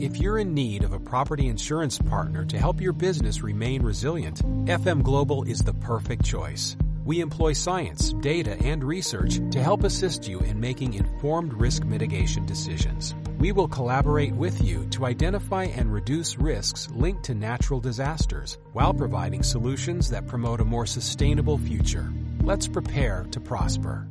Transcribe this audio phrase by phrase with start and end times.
[0.00, 4.42] If you're in need of a property insurance partner to help your business remain resilient,
[4.64, 6.74] FM Global is the perfect choice.
[7.04, 12.46] We employ science, data, and research to help assist you in making informed risk mitigation
[12.46, 13.14] decisions.
[13.38, 18.94] We will collaborate with you to identify and reduce risks linked to natural disasters while
[18.94, 22.10] providing solutions that promote a more sustainable future.
[22.40, 24.08] Let's prepare to prosper.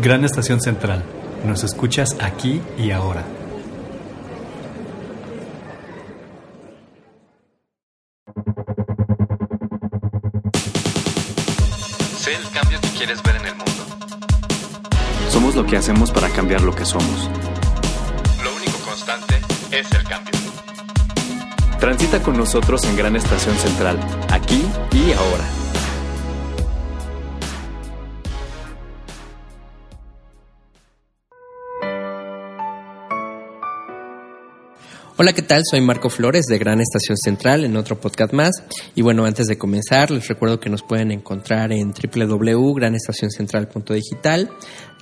[0.00, 1.19] Gran Estación Central.
[1.44, 3.24] Nos escuchas aquí y ahora.
[12.18, 13.72] Sé el cambio que quieres ver en el mundo.
[15.30, 17.28] Somos lo que hacemos para cambiar lo que somos.
[18.44, 20.34] Lo único constante es el cambio.
[21.80, 23.98] Transita con nosotros en Gran Estación Central,
[24.30, 25.59] aquí y ahora.
[35.22, 35.64] Hola, ¿qué tal?
[35.70, 38.52] Soy Marco Flores de Gran Estación Central en otro podcast más.
[38.94, 44.50] Y bueno, antes de comenzar, les recuerdo que nos pueden encontrar en www.granestacioncentral.digital,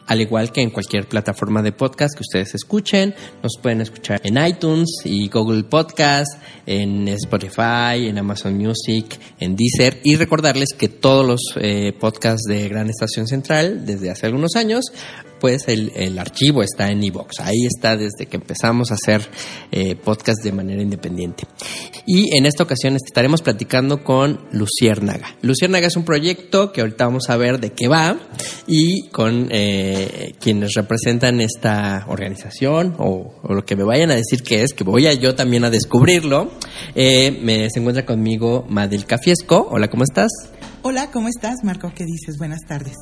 [0.08, 3.14] al igual que en cualquier plataforma de podcast que ustedes escuchen.
[3.44, 10.00] Nos pueden escuchar en iTunes y Google Podcast, en Spotify, en Amazon Music, en Deezer.
[10.02, 14.86] Y recordarles que todos los eh, podcasts de Gran Estación Central, desde hace algunos años,
[15.41, 17.41] pues el, el archivo está en iVoox.
[17.41, 19.28] Ahí está desde que empezamos a hacer
[19.72, 21.45] eh, podcast de manera independiente.
[22.06, 25.36] Y en esta ocasión estaremos platicando con Luciérnaga.
[25.42, 28.19] Luciérnaga es un proyecto que ahorita vamos a ver de qué va
[28.67, 34.42] y con eh, quienes representan esta organización o, o, lo que me vayan a decir
[34.42, 36.50] que es, que voy a yo también a descubrirlo.
[36.95, 39.69] Eh, me, se encuentra conmigo Madel Cafiesco.
[39.70, 40.30] Hola, ¿cómo estás?
[40.83, 41.92] Hola, ¿cómo estás, Marco?
[41.95, 42.39] ¿Qué dices?
[42.39, 42.95] Buenas tardes.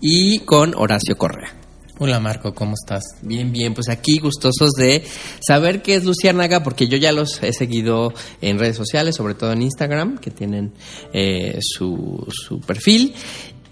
[0.00, 1.61] Y con Horacio Correa.
[2.04, 3.04] Hola Marco, ¿cómo estás?
[3.22, 5.04] Bien, bien, pues aquí gustosos de
[5.38, 9.52] saber qué es Luciérnaga, porque yo ya los he seguido en redes sociales, sobre todo
[9.52, 10.72] en Instagram, que tienen
[11.12, 13.14] eh, su, su perfil.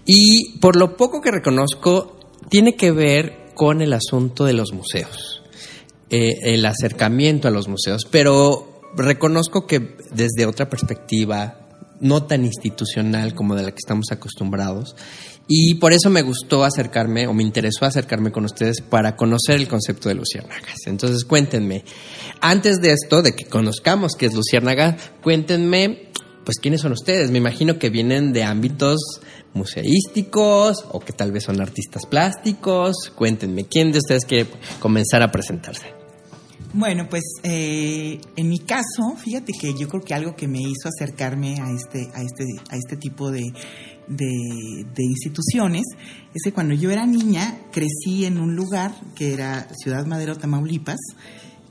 [0.05, 5.43] Y por lo poco que reconozco, tiene que ver con el asunto de los museos,
[6.09, 11.67] eh, el acercamiento a los museos, pero reconozco que desde otra perspectiva,
[11.99, 14.95] no tan institucional como de la que estamos acostumbrados.
[15.53, 19.67] Y por eso me gustó acercarme, o me interesó acercarme con ustedes para conocer el
[19.67, 20.77] concepto de luciérnagas.
[20.85, 21.83] Entonces cuéntenme,
[22.39, 26.07] antes de esto, de que conozcamos qué es luciérnaga, cuéntenme,
[26.45, 27.31] pues quiénes son ustedes.
[27.31, 29.19] Me imagino que vienen de ámbitos
[29.53, 33.11] museísticos o que tal vez son artistas plásticos.
[33.13, 35.87] Cuéntenme, ¿quién de ustedes quiere comenzar a presentarse?
[36.73, 40.87] Bueno, pues eh, en mi caso, fíjate que yo creo que algo que me hizo
[40.87, 43.51] acercarme a este, a este, a este tipo de,
[44.07, 45.83] de, instituciones
[46.33, 50.99] es que cuando yo era niña crecí en un lugar que era Ciudad Madero, Tamaulipas,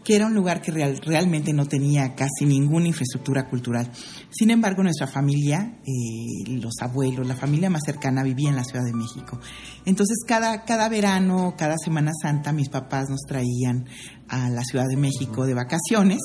[0.05, 3.91] que era un lugar que real, realmente no tenía casi ninguna infraestructura cultural.
[4.31, 8.85] Sin embargo, nuestra familia, eh, los abuelos, la familia más cercana vivía en la Ciudad
[8.85, 9.39] de México.
[9.85, 13.87] Entonces, cada, cada verano, cada Semana Santa, mis papás nos traían
[14.29, 16.19] a la Ciudad de México de vacaciones,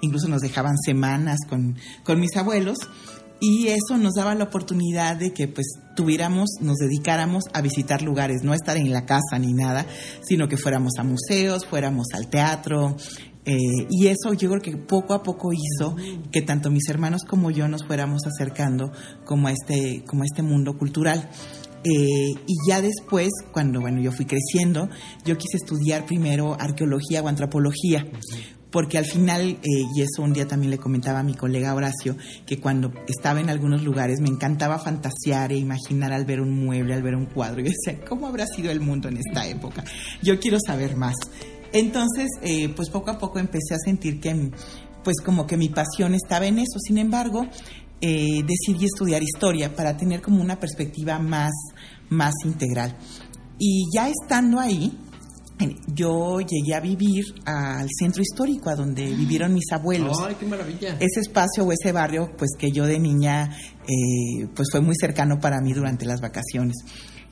[0.00, 2.78] incluso nos dejaban semanas con, con mis abuelos
[3.40, 8.42] y eso nos daba la oportunidad de que pues tuviéramos, nos dedicáramos a visitar lugares,
[8.42, 9.86] no estar en la casa ni nada,
[10.22, 12.96] sino que fuéramos a museos, fuéramos al teatro.
[13.46, 13.56] Eh,
[13.88, 15.96] y eso yo creo que poco a poco hizo
[16.30, 18.92] que tanto mis hermanos como yo nos fuéramos acercando
[19.24, 21.30] como a este, como a este mundo cultural.
[21.82, 24.90] Eh, y ya después, cuando bueno, yo fui creciendo,
[25.24, 28.06] yo quise estudiar primero arqueología o antropología,
[28.70, 32.16] porque al final, eh, y eso un día también le comentaba a mi colega Horacio,
[32.46, 36.94] que cuando estaba en algunos lugares me encantaba fantasear e imaginar al ver un mueble,
[36.94, 39.84] al ver un cuadro, y decía, ¿cómo habrá sido el mundo en esta época?
[40.22, 41.14] Yo quiero saber más.
[41.72, 44.50] Entonces, eh, pues poco a poco empecé a sentir que,
[45.04, 46.78] pues como que mi pasión estaba en eso.
[46.80, 47.46] Sin embargo,
[48.00, 51.52] eh, decidí estudiar historia para tener como una perspectiva más,
[52.08, 52.96] más integral.
[53.58, 54.96] Y ya estando ahí,
[55.86, 60.18] yo llegué a vivir al centro histórico, a donde vivieron mis abuelos.
[60.20, 60.96] ¡Ay, qué maravilla!
[61.00, 65.38] Ese espacio o ese barrio, pues que yo de niña, eh, pues fue muy cercano
[65.40, 66.76] para mí durante las vacaciones.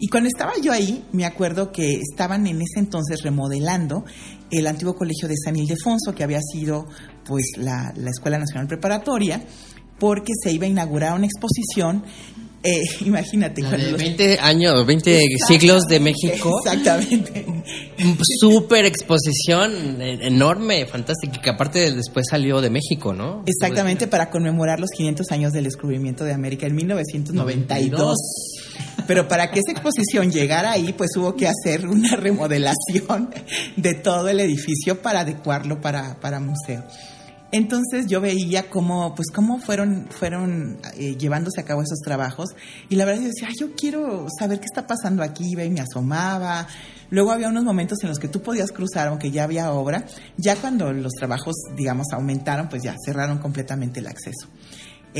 [0.00, 4.04] Y cuando estaba yo ahí, me acuerdo que estaban en ese entonces remodelando
[4.50, 6.86] el antiguo colegio de San Ildefonso, que había sido
[7.24, 9.42] pues la, la Escuela Nacional Preparatoria,
[9.98, 12.04] porque se iba a inaugurar una exposición
[12.62, 13.62] eh, imagínate.
[13.62, 16.60] La de 20 años, 20 siglos de México.
[16.64, 17.44] Exactamente.
[18.40, 23.44] Súper exposición enorme, fantástica, que aparte después salió de México, ¿no?
[23.46, 28.16] Exactamente, para conmemorar los 500 años del descubrimiento de América en 1992.
[29.06, 33.30] Pero para que esa exposición llegara ahí, pues hubo que hacer una remodelación
[33.76, 36.84] de todo el edificio para adecuarlo para, para museo.
[37.50, 42.50] Entonces yo veía cómo, pues cómo fueron, fueron eh, llevándose a cabo esos trabajos
[42.90, 46.66] y la verdad yo decía, yo quiero saber qué está pasando aquí, y me asomaba.
[47.10, 50.04] Luego había unos momentos en los que tú podías cruzar, aunque ya había obra.
[50.36, 54.48] Ya cuando los trabajos, digamos, aumentaron, pues ya cerraron completamente el acceso.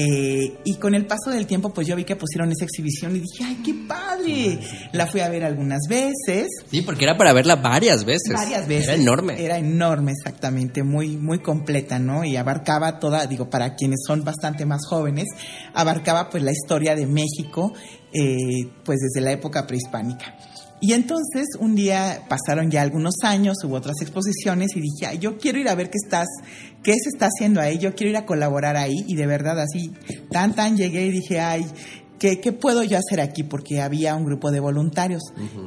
[0.01, 3.19] Eh, y con el paso del tiempo, pues yo vi que pusieron esa exhibición y
[3.19, 4.61] dije, ¡ay, qué padre!
[4.93, 6.47] La fui a ver algunas veces.
[6.71, 8.33] Sí, porque era para verla varias veces.
[8.33, 8.91] Varias veces.
[8.91, 9.45] Era enorme.
[9.45, 12.25] Era enorme, exactamente, muy, muy completa, ¿no?
[12.25, 15.27] Y abarcaba toda, digo, para quienes son bastante más jóvenes,
[15.75, 17.73] abarcaba pues la historia de México,
[18.13, 20.37] eh, pues desde la época prehispánica.
[20.81, 25.39] Y entonces un día pasaron ya algunos años, hubo otras exposiciones y dije, Ay, yo
[25.39, 26.29] quiero ir a ver qué estás,
[26.83, 29.93] qué se está haciendo ahí, yo quiero ir a colaborar ahí y de verdad así,
[30.31, 31.67] tan tan llegué y dije, ay,
[32.19, 33.43] ¿qué, qué puedo yo hacer aquí?
[33.43, 35.23] Porque había un grupo de voluntarios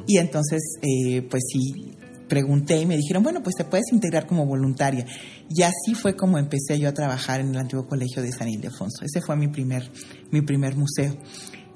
[0.06, 1.94] y entonces eh, pues sí,
[2.32, 5.04] pregunté y me dijeron, bueno, pues te puedes integrar como voluntaria.
[5.50, 9.04] Y así fue como empecé yo a trabajar en el antiguo colegio de San Ildefonso.
[9.04, 9.90] Ese fue mi primer,
[10.30, 11.14] mi primer museo.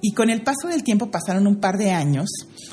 [0.03, 2.29] Y con el paso del tiempo pasaron un par de años.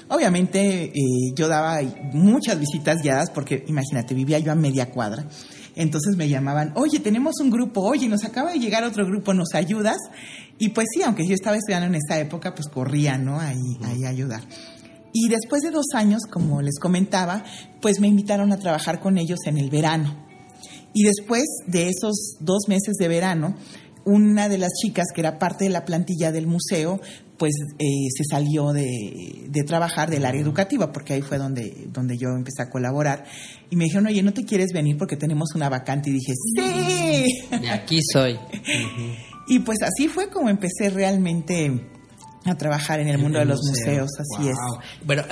[0.09, 1.79] Obviamente eh, yo daba
[2.11, 5.25] muchas visitas guiadas porque imagínate, vivía yo a media cuadra.
[5.75, 9.55] Entonces me llamaban, oye, tenemos un grupo, oye, nos acaba de llegar otro grupo, ¿nos
[9.55, 9.97] ayudas?
[10.59, 13.39] Y pues sí, aunque yo estaba estudiando en esa época, pues corría, ¿no?
[13.39, 14.41] Ahí, ahí a ayudar.
[15.13, 17.43] Y después de dos años, como les comentaba,
[17.81, 20.23] pues me invitaron a trabajar con ellos en el verano.
[20.93, 23.55] Y después de esos dos meses de verano,
[24.05, 26.99] una de las chicas que era parte de la plantilla del museo,
[27.37, 27.85] pues eh,
[28.15, 32.61] se salió de, de, trabajar del área educativa, porque ahí fue donde, donde yo empecé
[32.61, 33.25] a colaborar.
[33.69, 36.09] Y me dijeron, oye, ¿no te quieres venir porque tenemos una vacante?
[36.09, 37.57] Y dije, sí.
[37.57, 38.37] De aquí soy.
[39.47, 41.89] y pues así fue como empecé realmente
[42.45, 44.57] a trabajar en el mundo de los museos, así es.
[45.05, 45.23] Bueno,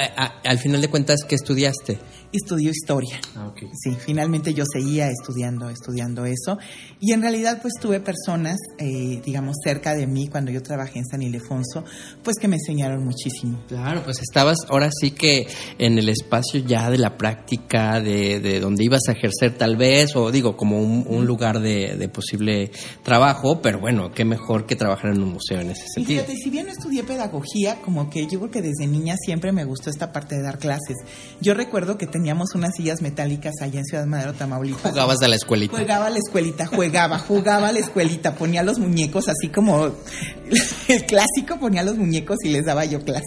[0.44, 2.00] al final de cuentas, ¿qué estudiaste?
[2.34, 3.20] Estudió historia.
[3.36, 6.58] Ah, Sí, finalmente yo seguía estudiando, estudiando eso.
[7.00, 11.06] Y en realidad, pues tuve personas, eh, digamos, cerca de mí cuando yo trabajé en
[11.06, 11.84] San Ildefonso,
[12.24, 13.62] pues que me enseñaron muchísimo.
[13.68, 15.48] Claro, pues estabas ahora sí que
[15.78, 20.16] en el espacio ya de la práctica, de, de donde ibas a ejercer tal vez,
[20.16, 22.72] o digo, como un, un lugar de, de, posible
[23.04, 26.22] trabajo, pero bueno, qué mejor que trabajar en un museo en ese sentido.
[26.22, 29.52] Y fíjate, si bien no estudié pedagogía, como que yo creo que desde niña siempre
[29.52, 30.98] me gustó esta parte de dar clases.
[31.42, 34.92] Yo recuerdo que teníamos unas sillas metálicas allá en Ciudad Madero, Tamaulipas.
[34.92, 35.76] Jugabas a la escuelita.
[35.76, 39.86] Jugaba a la escuelita, jugaba, jugaba a la escuelita, ponía los muñecos así como
[40.88, 43.26] el clásico, ponía los muñecos y les daba yo clase.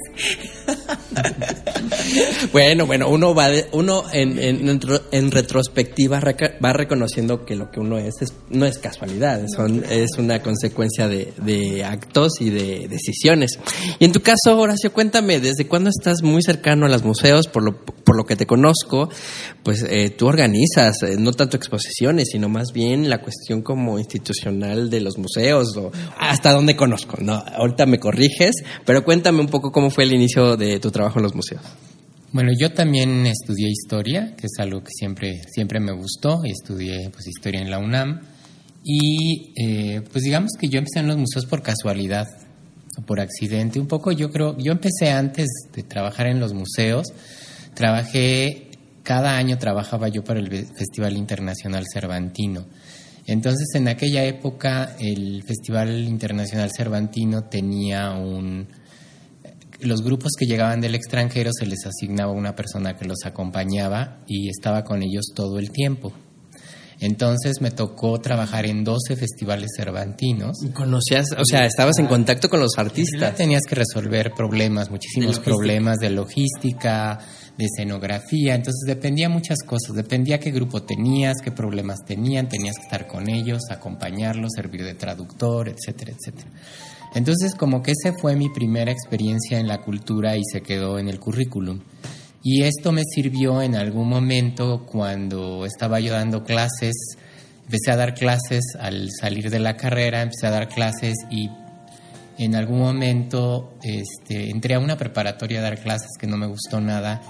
[2.53, 4.81] bueno, bueno, uno va, de, uno en, en,
[5.11, 6.23] en, retrospectiva
[6.65, 11.09] va reconociendo que lo que uno es, es no es casualidad, son, es una consecuencia
[11.09, 13.59] de, de actos y de decisiones.
[13.99, 17.49] Y en tu caso, Horacio, cuéntame, ¿desde cuándo estás muy cercano a los museos?
[17.49, 18.84] Por lo, por lo que te conozco,
[19.63, 24.91] pues eh, tú organizas eh, no tanto exposiciones, sino más bien la cuestión como institucional
[24.91, 27.17] de los museos, o hasta donde conozco.
[27.21, 31.19] No, ahorita me corriges, pero cuéntame un poco cómo fue el inicio de tu trabajo
[31.19, 31.63] en los museos.
[32.33, 37.11] Bueno, yo también estudié historia, que es algo que siempre, siempre me gustó, y estudié
[37.11, 38.23] pues, historia en la UNAM.
[38.83, 42.27] Y eh, pues digamos que yo empecé en los museos por casualidad
[43.07, 43.81] por accidente.
[43.81, 47.09] Un poco yo creo, yo empecé antes de trabajar en los museos,
[47.75, 48.64] trabajé,
[49.05, 52.65] cada año trabajaba yo para el Festival Internacional Cervantino.
[53.27, 58.67] Entonces en aquella época el Festival Internacional Cervantino tenía un...
[59.81, 64.49] Los grupos que llegaban del extranjero se les asignaba una persona que los acompañaba y
[64.49, 66.13] estaba con ellos todo el tiempo.
[67.01, 70.57] Entonces me tocó trabajar en 12 festivales cervantinos.
[70.73, 71.27] ¿Conocías?
[71.37, 73.35] O sea, estabas en contacto con los artistas.
[73.35, 77.19] Tenías que resolver problemas, muchísimos de problemas de logística,
[77.57, 78.55] de escenografía.
[78.55, 79.95] Entonces dependía muchas cosas.
[79.95, 82.49] Dependía qué grupo tenías, qué problemas tenían.
[82.49, 86.51] Tenías que estar con ellos, acompañarlos, servir de traductor, etcétera, etcétera.
[87.15, 91.09] Entonces como que esa fue mi primera experiencia en la cultura y se quedó en
[91.09, 91.81] el currículum.
[92.43, 97.17] Y esto me sirvió en algún momento cuando estaba yo dando clases,
[97.65, 101.49] empecé a dar clases al salir de la carrera, empecé a dar clases y
[102.37, 106.81] en algún momento este, entré a una preparatoria a dar clases que no me gustó
[106.81, 107.23] nada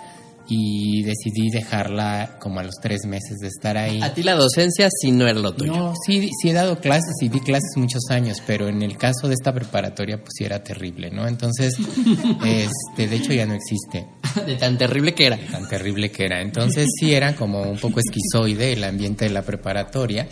[0.48, 4.00] y decidí dejarla como a los tres meses de estar ahí.
[4.02, 5.72] ¿A ti la docencia sí no era lo tuyo?
[5.72, 9.28] No, sí, sí he dado clases y di clases muchos años, pero en el caso
[9.28, 11.26] de esta preparatoria pues sí era terrible, ¿no?
[11.26, 11.76] Entonces,
[12.44, 14.06] este, de hecho ya no existe.
[14.46, 15.36] De tan terrible que era.
[15.36, 16.42] De tan terrible que era.
[16.42, 20.26] Entonces sí era como un poco esquizoide el ambiente de la preparatoria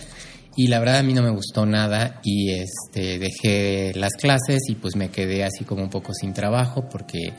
[0.56, 4.74] y la verdad a mí no me gustó nada y este dejé las clases y
[4.74, 7.32] pues me quedé así como un poco sin trabajo porque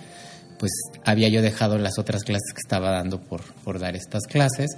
[0.63, 4.69] pues había yo dejado las otras clases que estaba dando por, por dar estas clases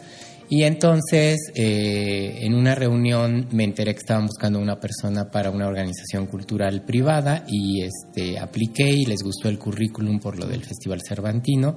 [0.49, 5.67] y entonces eh, en una reunión me enteré que estaban buscando una persona para una
[5.67, 11.03] organización cultural privada y este apliqué y les gustó el currículum por lo del Festival
[11.07, 11.75] Cervantino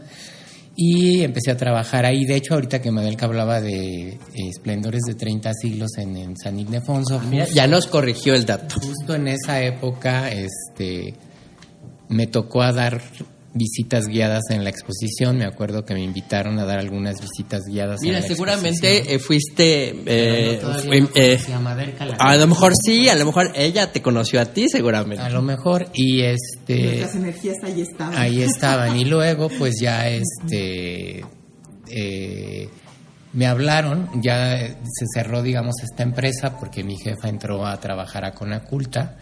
[0.74, 2.24] y empecé a trabajar ahí.
[2.24, 7.20] De hecho, ahorita que Madelka hablaba de eh, esplendores de 30 siglos en, San Ildefonso,
[7.52, 8.76] ya nos corrigió el dato.
[8.80, 11.12] Justo en esa época, este,
[12.08, 13.02] me tocó a dar
[13.58, 15.36] visitas guiadas en la exposición.
[15.36, 18.00] Me acuerdo que me invitaron a dar algunas visitas guiadas.
[18.00, 19.90] Mira, en la seguramente eh, fuiste.
[20.06, 20.60] Eh,
[21.14, 21.38] eh,
[22.18, 25.22] a lo mejor sí, a lo mejor ella te conoció a ti, seguramente.
[25.22, 27.00] A lo mejor y este.
[27.00, 28.16] Las energías ahí estaban.
[28.16, 31.24] Ahí estaban y luego, pues ya este.
[33.32, 38.32] me hablaron, ya se cerró, digamos, esta empresa porque mi jefa entró a trabajar a
[38.32, 39.18] Conaculta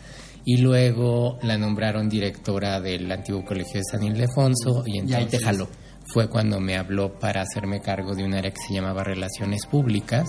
[0.48, 5.40] y luego la nombraron directora del antiguo colegio de San Ildefonso y entonces ahí te
[5.40, 5.68] jaló.
[6.14, 10.28] fue cuando me habló para hacerme cargo de un área que se llamaba Relaciones Públicas.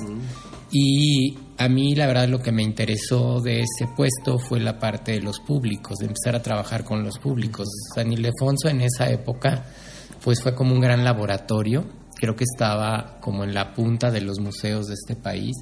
[0.72, 5.12] Y a mí la verdad lo que me interesó de ese puesto fue la parte
[5.12, 7.68] de los públicos, de empezar a trabajar con los públicos.
[7.94, 9.66] San Ildefonso en esa época
[10.24, 14.40] pues fue como un gran laboratorio, creo que estaba como en la punta de los
[14.40, 15.54] museos de este país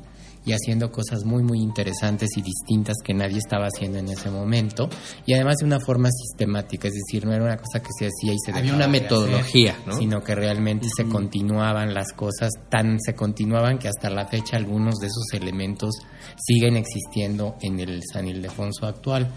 [0.45, 4.89] y haciendo cosas muy, muy interesantes y distintas que nadie estaba haciendo en ese momento.
[5.25, 8.33] Y además de una forma sistemática, es decir, no era una cosa que se hacía
[8.33, 13.79] y se Había una metodología, Sino que realmente se continuaban las cosas, tan se continuaban
[13.79, 15.95] que hasta la fecha algunos de esos elementos
[16.37, 19.31] siguen existiendo en el San Ildefonso actual.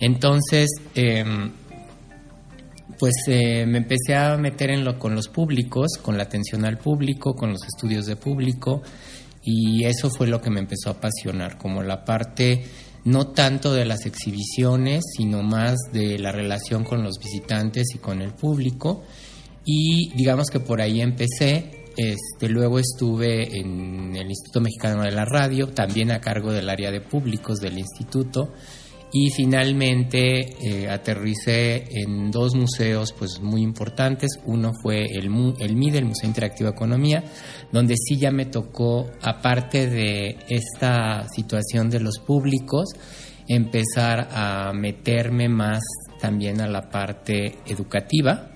[0.00, 1.52] Entonces, em,
[2.98, 6.78] pues eh, me empecé a meter en lo con los públicos, con la atención al
[6.78, 8.82] público, con los estudios de público
[9.50, 12.66] y eso fue lo que me empezó a apasionar, como la parte
[13.04, 18.20] no tanto de las exhibiciones, sino más de la relación con los visitantes y con
[18.20, 19.04] el público.
[19.64, 21.86] Y digamos que por ahí empecé.
[21.96, 26.90] Este, luego estuve en el Instituto Mexicano de la Radio, también a cargo del área
[26.90, 28.52] de públicos del instituto
[29.12, 34.38] y finalmente eh, aterricé en dos museos pues muy importantes.
[34.44, 37.24] Uno fue el, el MIDE, el Museo Interactivo de Economía,
[37.72, 42.88] donde sí ya me tocó, aparte de esta situación de los públicos,
[43.46, 45.82] empezar a meterme más
[46.20, 48.50] también a la parte educativa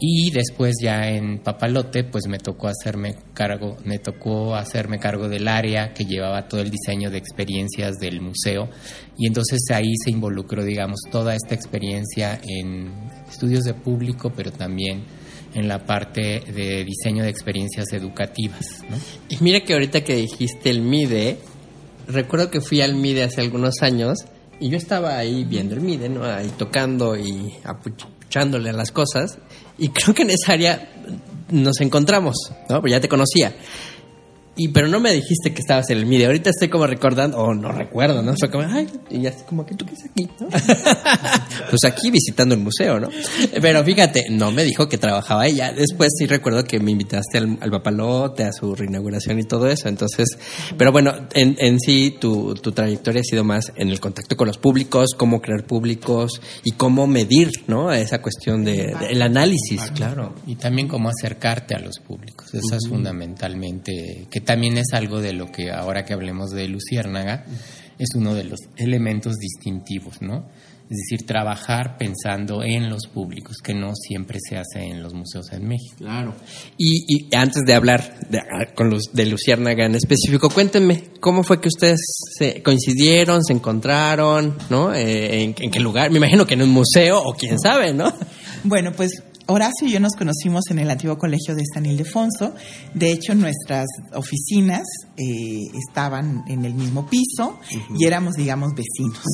[0.00, 5.46] y después ya en Papalote pues me tocó hacerme cargo me tocó hacerme cargo del
[5.46, 8.68] área que llevaba todo el diseño de experiencias del museo.
[9.18, 12.90] Y entonces ahí se involucró digamos toda esta experiencia en
[13.28, 15.04] estudios de público pero también
[15.54, 18.84] en la parte de diseño de experiencias educativas
[19.28, 21.38] y mira que ahorita que dijiste el MIDE
[22.06, 24.18] recuerdo que fui al MIDE hace algunos años
[24.60, 29.38] y yo estaba ahí viendo el MIDE no ahí tocando y apuchándole a las cosas
[29.80, 30.88] y creo que en esa área
[31.50, 32.36] nos encontramos,
[32.68, 32.80] ¿no?
[32.80, 33.52] Pues ya te conocía.
[34.62, 36.26] Y pero no me dijiste que estabas en el MIDE.
[36.26, 38.34] Ahorita estoy como recordando, o no recuerdo, ¿no?
[38.38, 40.48] Fue como, ay, y así como que tú qué aquí, ¿no?
[41.70, 43.08] pues aquí visitando el museo, ¿no?
[43.58, 45.72] Pero fíjate, no me dijo que trabajaba ella.
[45.72, 49.88] Después sí recuerdo que me invitaste al, papalote, a su reinauguración y todo eso.
[49.88, 50.28] Entonces,
[50.76, 54.46] pero bueno, en, en sí tu, tu trayectoria ha sido más en el contacto con
[54.46, 57.90] los públicos, cómo crear públicos y cómo medir, ¿no?
[57.90, 60.34] Esa cuestión de, el análisis, claro.
[60.46, 62.52] Y también cómo acercarte a los públicos.
[62.52, 67.44] Eso es fundamentalmente que también es algo de lo que ahora que hablemos de Luciérnaga,
[68.00, 70.48] es uno de los elementos distintivos, ¿no?
[70.90, 75.52] Es decir, trabajar pensando en los públicos, que no siempre se hace en los museos
[75.52, 75.98] en México.
[75.98, 76.34] Claro.
[76.76, 78.40] Y, antes de hablar de,
[78.74, 82.00] con los, de Luciérnaga en específico, cuéntenme, ¿cómo fue que ustedes
[82.36, 84.92] se coincidieron, se encontraron, ¿no?
[84.92, 86.10] Eh, en, ¿En qué lugar?
[86.10, 88.12] Me imagino que en un museo o quién sabe, ¿no?
[88.64, 92.54] Bueno, pues Horacio y yo nos conocimos en el antiguo colegio de San Ildefonso.
[92.94, 97.58] De hecho, nuestras oficinas eh, estaban en el mismo piso
[97.98, 99.24] y éramos, digamos, vecinos.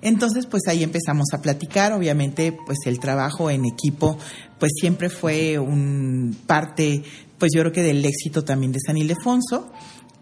[0.00, 1.92] Entonces, pues ahí empezamos a platicar.
[1.92, 4.16] Obviamente, pues el trabajo en equipo,
[4.60, 7.02] pues siempre fue un parte,
[7.36, 9.72] pues yo creo que del éxito también de San Ildefonso.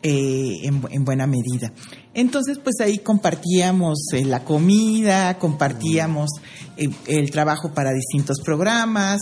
[0.02, 1.73] Eh, en, buena medida.
[2.16, 6.30] Entonces, pues ahí compartíamos eh, la comida, compartíamos
[6.78, 9.20] eh, el trabajo para distintos programas.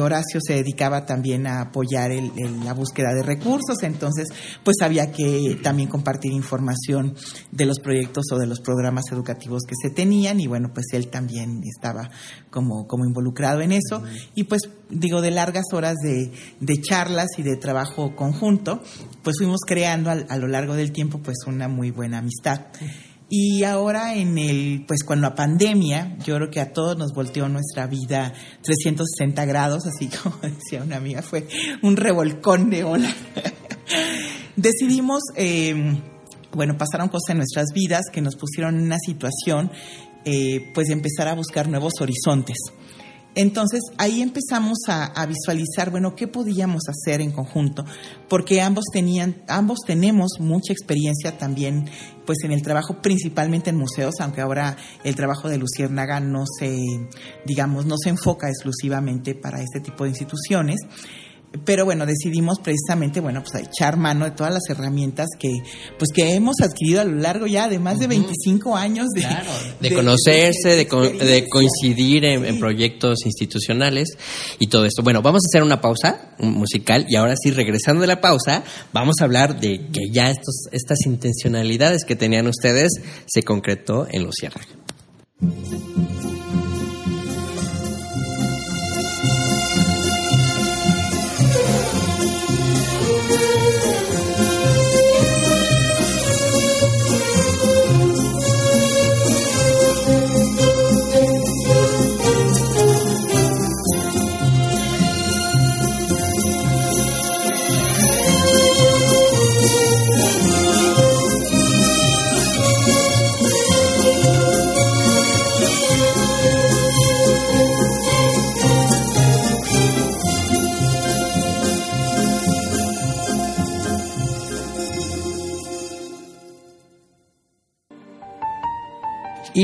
[0.00, 2.12] Horacio se dedicaba también a apoyar
[2.64, 4.28] la búsqueda de recursos, entonces,
[4.62, 7.16] pues había que también compartir información
[7.50, 11.08] de los proyectos o de los programas educativos que se tenían y bueno, pues él
[11.08, 12.10] también estaba
[12.50, 14.02] como, como involucrado en eso.
[14.34, 18.82] Y pues digo, de largas horas de, de charlas y de trabajo conjunto,
[19.22, 22.60] pues fuimos creando a, lo largo del tiempo pues una muy buena amistad.
[23.34, 27.48] Y ahora en el, pues con la pandemia, yo creo que a todos nos volteó
[27.48, 31.48] nuestra vida 360 grados, así como decía una amiga, fue
[31.82, 33.10] un revolcón de ola.
[34.56, 35.98] Decidimos, eh,
[36.52, 39.72] bueno, pasaron cosas en nuestras vidas que nos pusieron en una situación,
[40.26, 42.58] eh, pues de empezar a buscar nuevos horizontes.
[43.34, 47.84] Entonces ahí empezamos a, visualizar, bueno, qué podíamos hacer en conjunto,
[48.28, 51.88] porque ambos tenían, ambos tenemos mucha experiencia también,
[52.26, 56.76] pues en el trabajo, principalmente en museos, aunque ahora el trabajo de Luciérnaga no se,
[57.46, 60.80] digamos, no se enfoca exclusivamente para este tipo de instituciones
[61.64, 65.50] pero bueno, decidimos precisamente, bueno, pues a echar mano de todas las herramientas que,
[65.98, 69.50] pues que hemos adquirido a lo largo ya de más de 25 años de, claro,
[69.80, 72.48] de, de conocerse, de, de, de coincidir en, sí.
[72.48, 74.08] en, proyectos institucionales
[74.58, 75.02] y todo esto.
[75.02, 79.16] Bueno, vamos a hacer una pausa musical y ahora sí, regresando de la pausa, vamos
[79.20, 82.92] a hablar de que ya estos, estas intencionalidades que tenían ustedes
[83.26, 84.68] se concretó en Luciérnaga.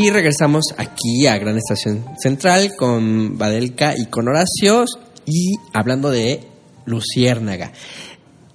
[0.01, 4.85] Y regresamos aquí a Gran Estación Central con Badelka y con Horacio
[5.27, 6.41] y hablando de
[6.85, 7.73] Luciérnaga.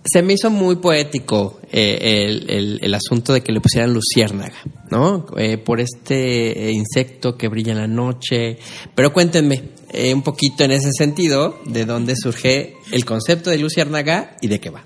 [0.05, 4.55] Se me hizo muy poético eh, el, el, asunto de que le pusieran luciérnaga,
[4.89, 5.25] ¿no?
[5.37, 8.57] Eh, por este insecto que brilla en la noche.
[8.95, 14.37] Pero cuéntenme eh, un poquito en ese sentido de dónde surge el concepto de luciérnaga
[14.39, 14.85] y de qué va.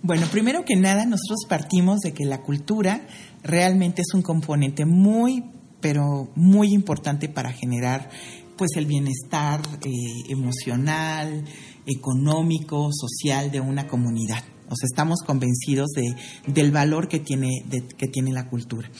[0.00, 3.06] Bueno, primero que nada, nosotros partimos de que la cultura
[3.42, 5.44] realmente es un componente muy
[5.80, 8.10] pero muy importante para generar
[8.56, 9.90] pues el bienestar eh,
[10.28, 11.44] emocional,
[11.86, 14.42] económico, social de una comunidad.
[14.68, 16.14] O sea, estamos convencidos de,
[16.46, 17.64] del valor que tiene,
[17.96, 18.90] que tiene la cultura.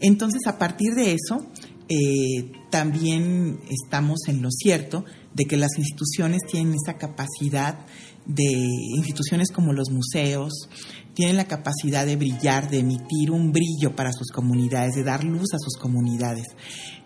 [0.00, 1.46] Entonces, a partir de eso,
[1.88, 7.78] eh, también estamos en lo cierto de que las instituciones tienen esa capacidad
[8.26, 10.68] de instituciones como los museos,
[11.14, 15.54] tienen la capacidad de brillar, de emitir un brillo para sus comunidades, de dar luz
[15.54, 16.46] a sus comunidades.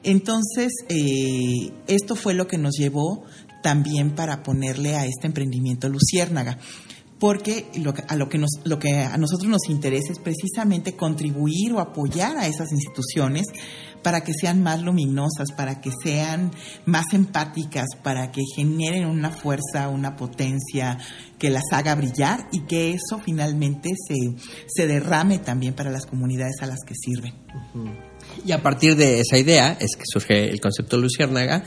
[0.03, 3.23] Entonces, eh, esto fue lo que nos llevó
[3.63, 6.59] también para ponerle a este emprendimiento Luciérnaga
[7.21, 11.75] porque lo a lo que, nos, lo que a nosotros nos interesa es precisamente contribuir
[11.75, 13.47] o apoyar a esas instituciones
[14.03, 16.53] para que sean más luminosas, para que sean
[16.87, 20.99] más empáticas, para que generen una fuerza, una potencia
[21.39, 24.17] que las haga brillar y que eso finalmente se,
[24.67, 27.35] se derrame también para las comunidades a las que sirven.
[27.75, 28.11] Uh -huh.
[28.45, 31.65] Y a partir de esa idea es que surge el concepto Luciérnaga.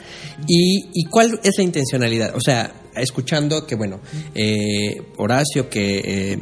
[0.47, 2.35] ¿Y, ¿Y, cuál es la intencionalidad?
[2.35, 3.99] O sea, escuchando que, bueno,
[4.35, 6.39] eh, Horacio, que eh,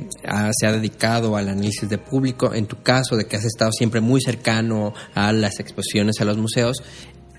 [0.51, 4.01] se ha dedicado al análisis de público, en tu caso, de que has estado siempre
[4.01, 6.83] muy cercano a las exposiciones, a los museos,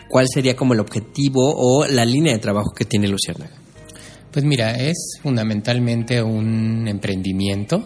[0.09, 3.57] ¿cuál sería como el objetivo o la línea de trabajo que tiene Luciérnaga?
[4.31, 7.85] Pues mira, es fundamentalmente un emprendimiento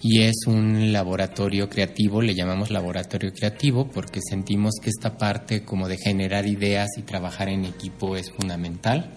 [0.00, 5.88] y es un laboratorio creativo, le llamamos laboratorio creativo porque sentimos que esta parte como
[5.88, 9.14] de generar ideas y trabajar en equipo es fundamental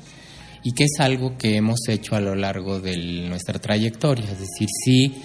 [0.64, 2.98] y que es algo que hemos hecho a lo largo de
[3.28, 5.22] nuestra trayectoria, es decir, sí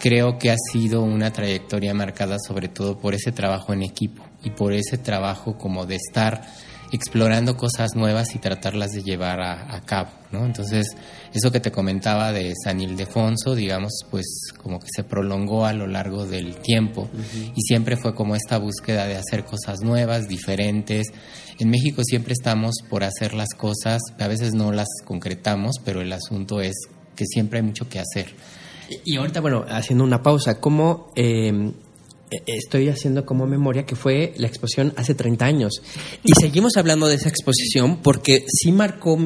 [0.00, 4.50] creo que ha sido una trayectoria marcada sobre todo por ese trabajo en equipo y
[4.50, 6.42] por ese trabajo como de estar
[6.92, 10.44] explorando cosas nuevas y tratarlas de llevar a, a, cabo, ¿no?
[10.44, 10.86] Entonces,
[11.32, 14.26] eso que te comentaba de San Ildefonso, digamos, pues
[14.60, 17.52] como que se prolongó a lo largo del tiempo uh -huh.
[17.54, 21.06] y siempre fue como esta búsqueda de hacer cosas nuevas, diferentes.
[21.60, 26.12] En México siempre estamos por hacer las cosas, a veces no las concretamos, pero el
[26.12, 26.74] asunto es
[27.14, 28.34] que siempre hay mucho que hacer.
[29.04, 31.12] Y ahorita, bueno, haciendo una pausa, ¿cómo...
[31.16, 31.72] Eh
[32.46, 35.82] estoy haciendo como memoria que fue la exposición hace 30 años.
[36.24, 39.18] Y seguimos hablando de esa exposición porque sí marcó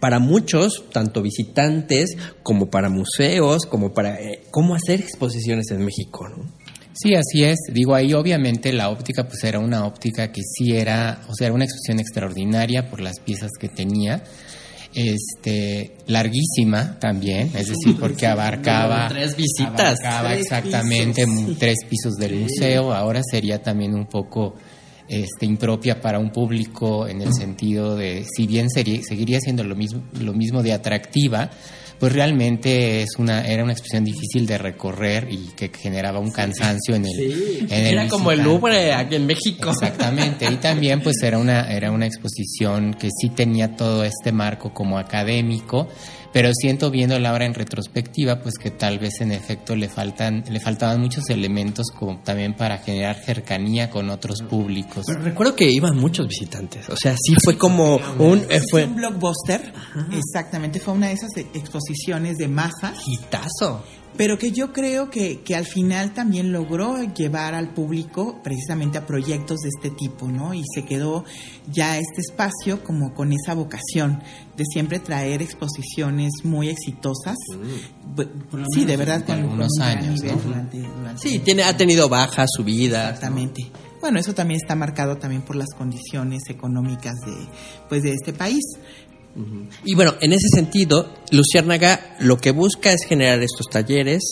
[0.00, 6.28] para muchos, tanto visitantes como para museos, como para eh, cómo hacer exposiciones en México,
[6.28, 6.55] ¿no?
[6.96, 7.58] Sí, así es.
[7.72, 11.54] Digo, ahí obviamente la óptica pues era una óptica que sí era, o sea, era
[11.54, 14.22] una exposición extraordinaria por las piezas que tenía.
[14.94, 21.26] este larguísima también, es decir, porque abarcaba tres visitas, abarcaba exactamente
[21.58, 22.94] tres pisos del museo.
[22.94, 24.54] Ahora sería también un poco
[25.08, 29.76] este, impropia para un público en el sentido de, si bien sería, seguiría siendo lo
[29.76, 31.50] mismo, lo mismo de atractiva,
[31.98, 36.94] pues realmente es una era una expresión difícil de recorrer y que generaba un cansancio
[36.94, 39.70] en el, era como el Louvre aquí en México.
[39.70, 40.50] Exactamente.
[40.50, 44.98] Y también pues era una era una exposición que sí tenía todo este marco como
[44.98, 45.88] académico
[46.36, 50.44] pero siento viendo la obra en retrospectiva pues que tal vez en efecto le faltan
[50.50, 55.06] le faltaban muchos elementos como también para generar cercanía con otros públicos.
[55.06, 56.90] Pero recuerdo que iban muchos visitantes.
[56.90, 59.72] O sea sí fue como un eh, fue un blockbuster.
[60.12, 63.82] Exactamente fue una de esas exposiciones de masa hitazo
[64.16, 69.06] pero que yo creo que, que, al final también logró llevar al público precisamente a
[69.06, 70.54] proyectos de este tipo, ¿no?
[70.54, 71.24] Y se quedó
[71.70, 74.22] ya este espacio como con esa vocación
[74.56, 77.36] de siempre traer exposiciones muy exitosas.
[77.56, 78.62] Mm.
[78.72, 80.20] Sí, de verdad, con algunos años.
[81.16, 83.14] sí, tiene, ha tenido bajas, subidas.
[83.14, 83.70] Exactamente.
[84.00, 87.34] Bueno, eso también está marcado también por las condiciones económicas de,
[87.88, 88.62] pues, de este país.
[89.84, 94.22] Y bueno, en ese sentido, Luciérnaga lo que busca es generar estos talleres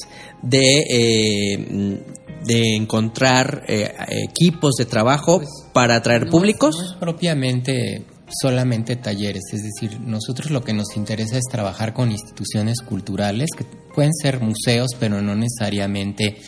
[0.43, 2.03] de, eh,
[2.47, 3.93] de encontrar eh,
[4.31, 6.77] equipos de trabajo pues, para atraer públicos.
[6.79, 8.07] No es propiamente
[8.41, 13.65] solamente talleres, es decir, nosotros lo que nos interesa es trabajar con instituciones culturales, que
[13.95, 16.39] pueden ser museos, pero no necesariamente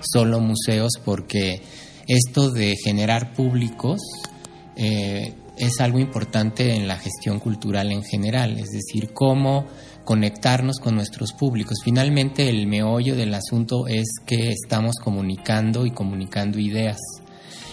[0.00, 1.60] solo museos, porque
[2.06, 4.00] esto de generar públicos
[4.76, 9.66] eh, es algo importante en la gestión cultural en general, es decir, cómo
[10.04, 11.78] conectarnos con nuestros públicos.
[11.82, 16.98] Finalmente, el meollo del asunto es que estamos comunicando y comunicando ideas.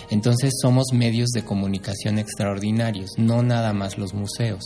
[0.10, 4.66] Entonces somos medios de comunicación extraordinarios, no nada más los museos.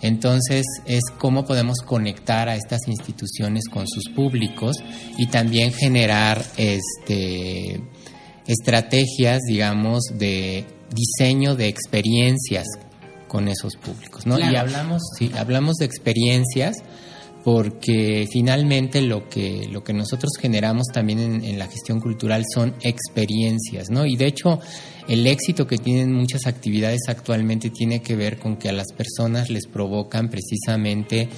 [0.00, 4.76] Entonces es cómo podemos conectar a estas instituciones con sus públicos
[5.18, 7.80] y también generar este,
[8.46, 12.66] estrategias, digamos, de diseño de experiencias
[13.28, 14.38] con esos públicos, ¿no?
[14.38, 16.76] Y hablamos, sí, hablamos de experiencias
[17.46, 23.88] porque finalmente lo que, lo que nosotros generamos también en, la gestión cultural son experiencias,
[23.88, 24.04] ¿no?
[24.04, 24.58] Y de hecho,
[25.06, 29.48] el éxito que tienen muchas actividades actualmente tiene que ver con que a las personas
[29.48, 31.28] les provocan precisamente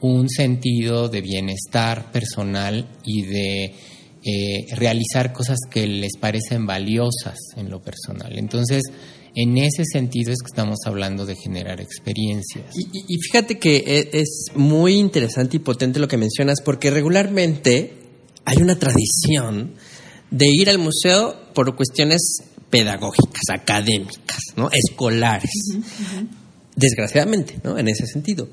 [0.00, 3.74] un sentido de bienestar personal y de
[4.26, 8.38] eh, realizar cosas que les parecen valiosas en lo personal.
[8.38, 8.82] Entonces,
[9.34, 12.74] en ese sentido es que estamos hablando de generar experiencias.
[12.74, 17.98] Y, fíjate que e, es muy interesante y potente lo que mencionas, porque regularmente
[18.44, 19.74] hay una tradición
[20.30, 24.70] de ir al museo por cuestiones pedagógicas, académicas, ¿no?
[24.72, 25.50] escolares.
[26.76, 27.78] Desgraciadamente, ¿no?
[27.78, 28.48] En ese sentido.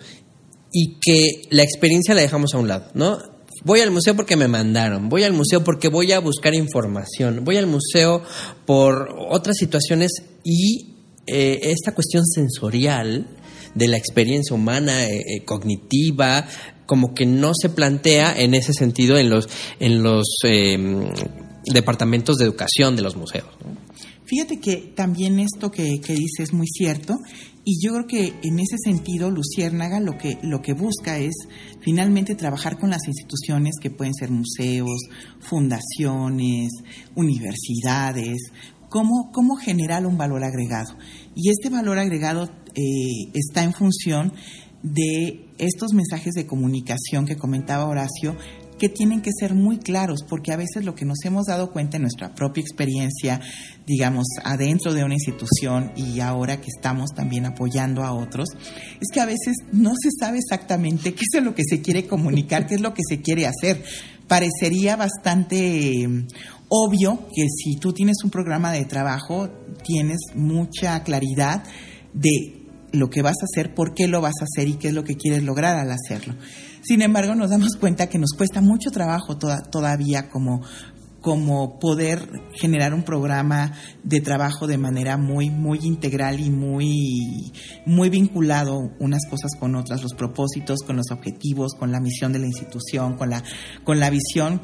[0.71, 3.17] Y que la experiencia la dejamos a un lado, ¿no?
[3.63, 7.57] Voy al museo porque me mandaron, voy al museo porque voy a buscar información, voy
[7.57, 8.23] al museo
[8.65, 10.11] por otras situaciones
[10.43, 10.95] y
[11.27, 13.27] eh, esta cuestión sensorial
[13.75, 16.47] de la experiencia humana, eh, eh, cognitiva,
[16.87, 19.47] como que no se plantea en ese sentido en los,
[19.79, 21.09] en los em,
[21.71, 23.47] departamentos de educación de los museos.
[24.25, 27.17] Fíjate que también esto que, que dices es muy cierto
[27.63, 31.33] y yo creo que en ese sentido Luciérnaga lo que, lo que busca es
[31.81, 34.99] finalmente trabajar con las instituciones que pueden ser museos,
[35.39, 36.71] fundaciones,
[37.15, 38.37] universidades,
[38.89, 40.97] cómo, cómo generar un valor agregado.
[41.35, 44.33] Y este valor agregado eh, está en función
[44.81, 48.35] de estos mensajes de comunicación que comentaba Horacio,
[48.81, 51.97] que tienen que ser muy claros, porque a veces lo que nos hemos dado cuenta
[51.97, 53.39] en nuestra propia experiencia,
[53.85, 58.49] digamos, adentro de una institución y ahora que estamos también apoyando a otros,
[58.99, 62.65] es que a veces no se sabe exactamente qué es lo que se quiere comunicar,
[62.65, 63.83] qué es lo que se quiere hacer.
[64.27, 66.27] Parecería bastante mm,
[66.69, 69.47] obvio que si tú tienes un programa de trabajo,
[69.85, 71.63] tienes mucha claridad
[72.15, 74.95] de lo que vas a hacer, por qué lo vas a hacer y qué es
[74.95, 76.33] lo que quieres lograr al hacerlo.
[76.83, 80.61] Sin embargo, nos damos cuenta que nos cuesta mucho trabajo todavía como,
[81.21, 87.53] como poder generar un programa de trabajo de manera muy muy integral y muy
[87.85, 92.39] muy vinculado unas cosas con otras los propósitos con los objetivos con la misión de
[92.39, 93.43] la institución con la
[93.83, 94.61] con la visión.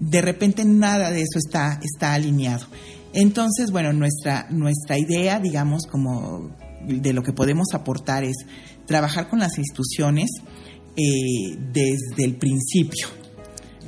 [0.00, 2.66] De repente nada de eso está está alineado.
[3.12, 8.36] Entonces bueno nuestra nuestra idea digamos como de lo que podemos aportar es
[8.86, 10.30] trabajar con las instituciones
[10.98, 13.06] eh, desde el principio.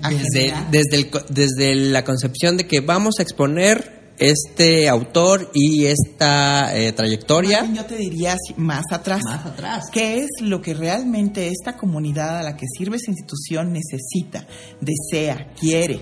[0.08, 6.92] Desde, desde, desde la concepción de que vamos a exponer este autor y esta eh,
[6.92, 7.62] trayectoria.
[7.62, 9.22] Más bien yo te diría así, más atrás.
[9.24, 9.86] Más atrás.
[9.92, 14.46] ¿Qué es lo que realmente esta comunidad a la que sirve esa institución necesita,
[14.80, 16.00] desea, quiere?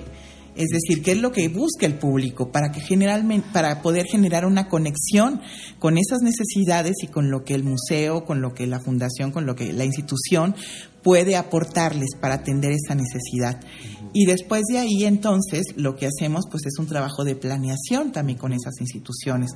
[0.59, 4.45] Es decir, qué es lo que busca el público para que generalmente para poder generar
[4.45, 5.41] una conexión
[5.79, 9.47] con esas necesidades y con lo que el museo, con lo que la fundación, con
[9.47, 10.57] lo que la institución
[11.05, 13.61] puede aportarles para atender esa necesidad.
[14.13, 18.37] Y después de ahí, entonces, lo que hacemos pues es un trabajo de planeación también
[18.37, 19.53] con esas instituciones.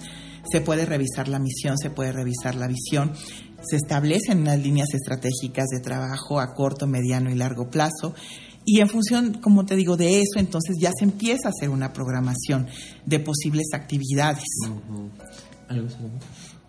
[0.50, 3.12] Se puede revisar la misión, se puede revisar la visión,
[3.60, 8.14] se establecen unas líneas estratégicas de trabajo a corto, mediano y largo plazo.
[8.64, 11.92] Y en función, como te digo, de eso, entonces ya se empieza a hacer una
[11.92, 12.66] programación
[13.04, 14.44] de posibles actividades.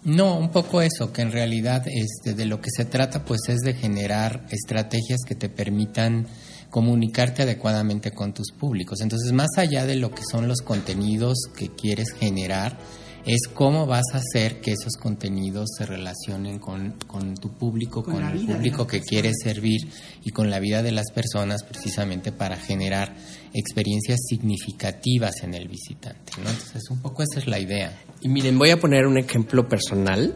[0.03, 3.60] No, un poco eso, que en realidad este, de lo que se trata pues es
[3.60, 6.27] de generar estrategias que te permitan
[6.69, 8.99] comunicarte adecuadamente con tus públicos.
[9.01, 12.77] Entonces, más allá de lo que son los contenidos que quieres generar,
[13.26, 18.24] es cómo vas a hacer que esos contenidos se relacionen con, con tu público, con,
[18.24, 19.88] el público que quieres servir
[20.24, 23.16] y con la vida de las personas precisamente para generar
[23.54, 26.34] experiencias significativas en el visitante.
[26.44, 26.50] ¿no?
[26.50, 27.98] Entonces, un poco esa es la idea.
[28.22, 30.36] Y miren, voy a poner un ejemplo personal.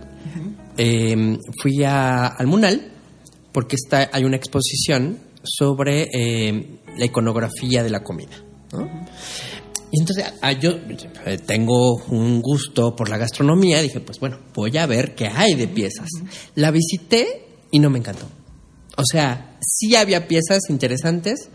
[0.77, 2.91] Eh, fui a, al Munal
[3.51, 8.35] porque está, hay una exposición sobre eh, la iconografía de la comida.
[8.71, 8.89] ¿no?
[9.91, 10.71] Y entonces ah, yo
[11.25, 15.55] eh, tengo un gusto por la gastronomía, dije, pues bueno, voy a ver qué hay
[15.55, 16.09] de piezas.
[16.55, 18.25] La visité y no me encantó.
[18.97, 21.49] O sea, sí había piezas interesantes,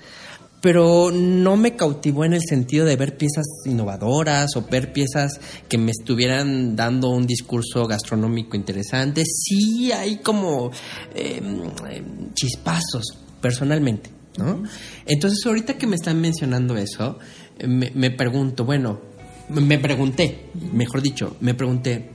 [0.63, 5.77] pero no me cautivó en el sentido de ver piezas innovadoras o ver piezas que
[5.77, 9.25] me estuvieran dando un discurso gastronómico interesante.
[9.27, 10.71] Sí hay como
[11.17, 11.43] eh,
[11.91, 12.03] eh,
[12.35, 13.03] chispazos,
[13.41, 14.63] personalmente, ¿no?
[15.05, 17.19] Entonces, ahorita que me están mencionando eso,
[17.67, 19.01] me, me pregunto, bueno,
[19.49, 22.11] me pregunté, mejor dicho, me pregunté,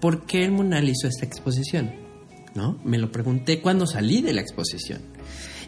[0.00, 1.92] ¿por qué el Munal hizo esta exposición?
[2.54, 2.78] ¿No?
[2.84, 5.00] Me lo pregunté cuando salí de la exposición.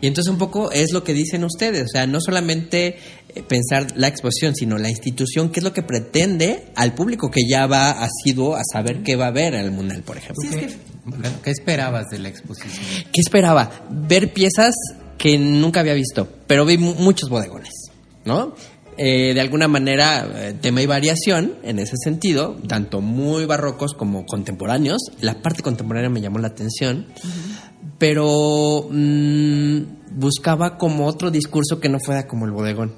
[0.00, 2.98] Y entonces un poco es lo que dicen ustedes, o sea, no solamente
[3.34, 7.40] eh, pensar la exposición, sino la institución, qué es lo que pretende al público que
[7.48, 10.42] ya va asiduo a saber qué va a ver al Munal, por ejemplo.
[10.42, 10.76] Sí, es que
[11.42, 12.84] ¿Qué esperabas de la exposición?
[13.12, 13.70] ¿Qué esperaba?
[13.90, 14.74] Ver piezas
[15.16, 17.72] que nunca había visto, pero vi mu- muchos bodegones,
[18.26, 18.54] ¿no?
[18.96, 24.24] Eh, de alguna manera, eh, tema y variación en ese sentido, tanto muy barrocos como
[24.24, 24.98] contemporáneos.
[25.20, 27.06] La parte contemporánea me llamó la atención,
[27.98, 29.82] pero mm,
[30.16, 32.94] buscaba como otro discurso que no fuera como el bodegón.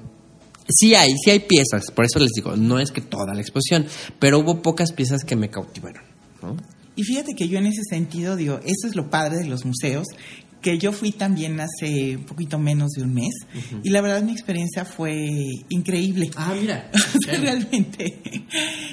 [0.69, 3.87] Sí hay, sí hay piezas, por eso les digo, no es que toda la exposición,
[4.19, 6.03] pero hubo pocas piezas que me cautivaron,
[6.41, 6.57] ¿no?
[6.97, 10.07] Y fíjate que yo en ese sentido digo, eso es lo padre de los museos,
[10.67, 13.33] que yo fui también hace un poquito menos de un mes
[13.83, 15.15] y la verdad mi experiencia fue
[15.69, 16.29] increíble.
[16.35, 16.91] Ah, mira.
[17.17, 18.21] O sea, realmente.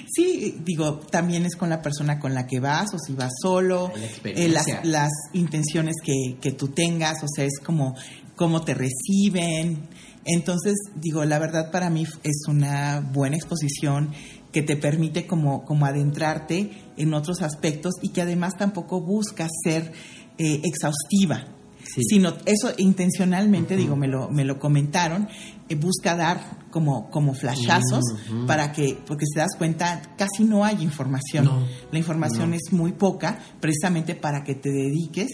[0.07, 3.93] Sí, digo, también es con la persona con la que vas o si vas solo,
[4.23, 7.97] La eh, las, las intenciones que, que tú tengas, o sea, es como
[8.37, 9.89] cómo te reciben.
[10.25, 14.13] Entonces, digo, la verdad para mí es una buena exposición
[14.53, 19.93] que te permite como, como adentrarte en otros aspectos y que además tampoco busca ser
[20.39, 21.54] eh, exhaustiva.
[21.87, 22.03] Sí.
[22.09, 25.29] Sino eso intencionalmente, digo, me lo, me lo comentaron,
[25.69, 28.03] eh, busca dar como, como flashazos
[28.47, 31.45] para que, porque se das cuenta, casi no hay información.
[31.45, 31.67] No.
[31.93, 35.31] La información es muy poca, precisamente para que te dediques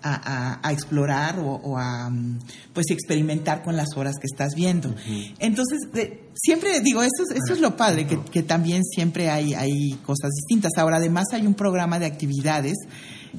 [0.00, 2.38] a, a- a explorar o, o a mm,
[2.72, 4.94] pues experimentar con las horas que estás viendo.
[5.40, 9.54] Entonces, de- siempre digo, eso, es- eso es lo padre, que, que también siempre hay,
[9.54, 10.70] hay cosas distintas.
[10.76, 12.76] Ahora, además hay un programa de actividades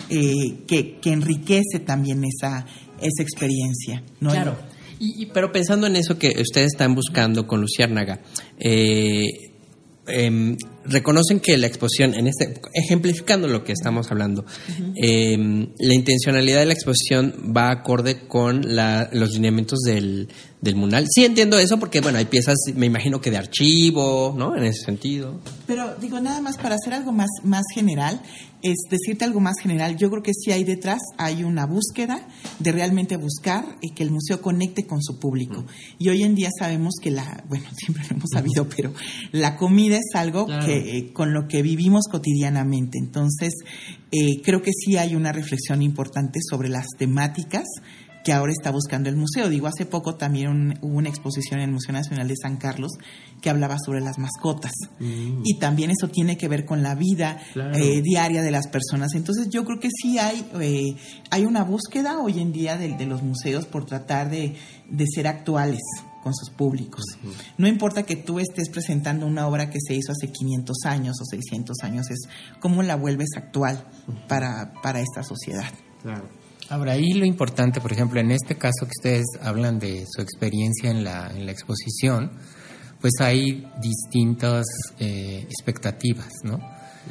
[0.09, 2.65] eh, que, que enriquece también esa,
[3.01, 4.03] esa experiencia.
[4.19, 4.31] ¿no?
[4.31, 4.57] Claro.
[4.99, 8.19] Y, y- pero pensando en eso que ustedes están buscando con Luciérnaga,
[8.59, 9.27] eh,
[10.07, 14.43] em, reconocen que la exposición, en este, ejemplificando lo que estamos hablando,
[14.95, 20.27] em, la intencionalidad de la exposición va acorde con la- los lineamientos del,
[20.61, 21.05] del Munal.
[21.13, 24.55] Sí entiendo eso porque, bueno, hay piezas, me imagino que de archivo, ¿no?
[24.57, 25.39] En ese sentido.
[25.67, 28.19] Pero digo, nada más para hacer algo más, más general,
[28.61, 32.27] es decirte algo más general, yo creo que sí hay detrás, hay una búsqueda
[32.59, 35.65] de realmente buscar y que el museo conecte con su público.
[35.97, 38.93] Y hoy en día sabemos que la, bueno, siempre lo hemos sabido, pero
[39.31, 40.65] la comida es algo Claro.
[40.65, 42.97] que eh, con lo que vivimos cotidianamente.
[42.97, 43.53] Entonces,
[44.11, 47.65] eh, creo que sí hay una reflexión importante sobre las temáticas
[48.23, 49.49] que ahora está buscando el museo.
[49.49, 52.91] Digo, hace poco también un- hubo una exposición en el Museo Nacional de San Carlos
[53.41, 54.73] que hablaba sobre las mascotas.
[54.99, 57.75] Y también eso tiene que ver con la vida Claro.
[57.75, 59.13] eh, diaria de las personas.
[59.15, 60.95] Entonces yo creo que sí hay, eh,
[61.31, 64.55] hay una búsqueda hoy en día de, de los museos por tratar de,
[64.89, 65.79] de ser actuales.
[66.21, 67.01] con sus públicos.
[67.57, 71.23] No importa que tú estés presentando una obra que se hizo hace 500 años o
[71.25, 72.27] 600 años, es
[72.59, 73.87] cómo la vuelves actual
[74.27, 75.71] para, para esta sociedad.
[76.69, 80.91] Ahora, ahí lo importante, por ejemplo, en este caso que ustedes hablan de su experiencia
[80.91, 82.31] en la, en la exposición,
[83.01, 84.65] pues hay distintas
[84.99, 86.59] eh, expectativas, ¿no?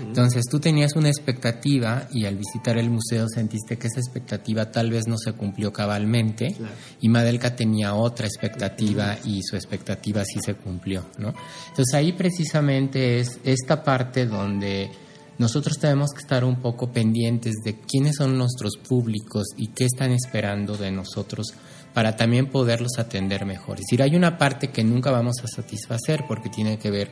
[0.00, 4.90] Entonces tú tenías una expectativa y al visitar el museo sentiste que esa expectativa tal
[4.90, 6.54] vez no se cumplió cabalmente
[7.00, 11.34] y Madelka tenía otra expectativa y su expectativa sí se cumplió, ¿no?
[11.70, 14.90] Entonces ahí precisamente es esta parte donde
[15.38, 20.12] nosotros tenemos que estar un poco pendientes de quiénes son nuestros públicos y qué están
[20.12, 21.54] esperando de nosotros
[21.94, 23.76] para también poderlos atender mejor.
[23.76, 27.10] Es decir, hay una parte que nunca vamos a satisfacer porque tiene que ver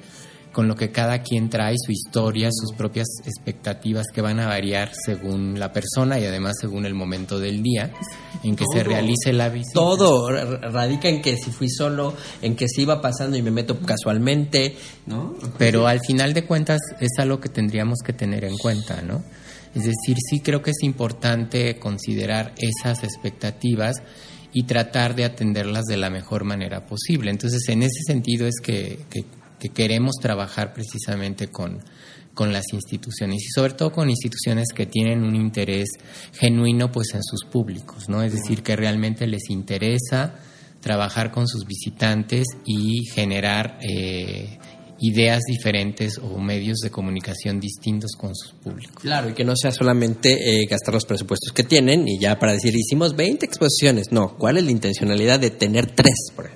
[0.57, 4.91] con lo que cada quien trae, su historia, sus propias expectativas que van a variar
[5.05, 7.93] según la persona y además según el momento del día
[8.43, 9.75] en que se realice la visita.
[9.75, 13.79] Todo radica en que si fui solo, en que si iba pasando y me meto
[13.81, 15.35] casualmente, ¿no?
[15.59, 19.23] Pero al final de cuentas es algo que tendríamos que tener en cuenta, ¿no?
[19.75, 23.97] Es decir, sí creo que es importante considerar esas expectativas
[24.55, 27.31] y tratar de atenderlas de la mejor manera posible.
[27.31, 29.27] Entonces, en ese sentido es que, que
[29.59, 31.83] que queremos trabajar precisamente con,
[32.35, 35.89] con las instituciones y sobre todo con instituciones que tienen un interés
[36.35, 38.23] genuino pues en sus públicos, ¿no?
[38.23, 40.35] Es decir, que realmente les interesa
[40.81, 44.59] trabajar con sus visitantes y generar eh,
[45.01, 49.03] ideas diferentes o medios de comunicación distintos con sus públicos.
[49.03, 52.53] Claro, y que no sea solamente eh, gastar los presupuestos que tienen y ya para
[52.53, 56.56] decir hicimos 20 exposiciones, no, ¿cuál es la intencionalidad de tener tres, por ejemplo?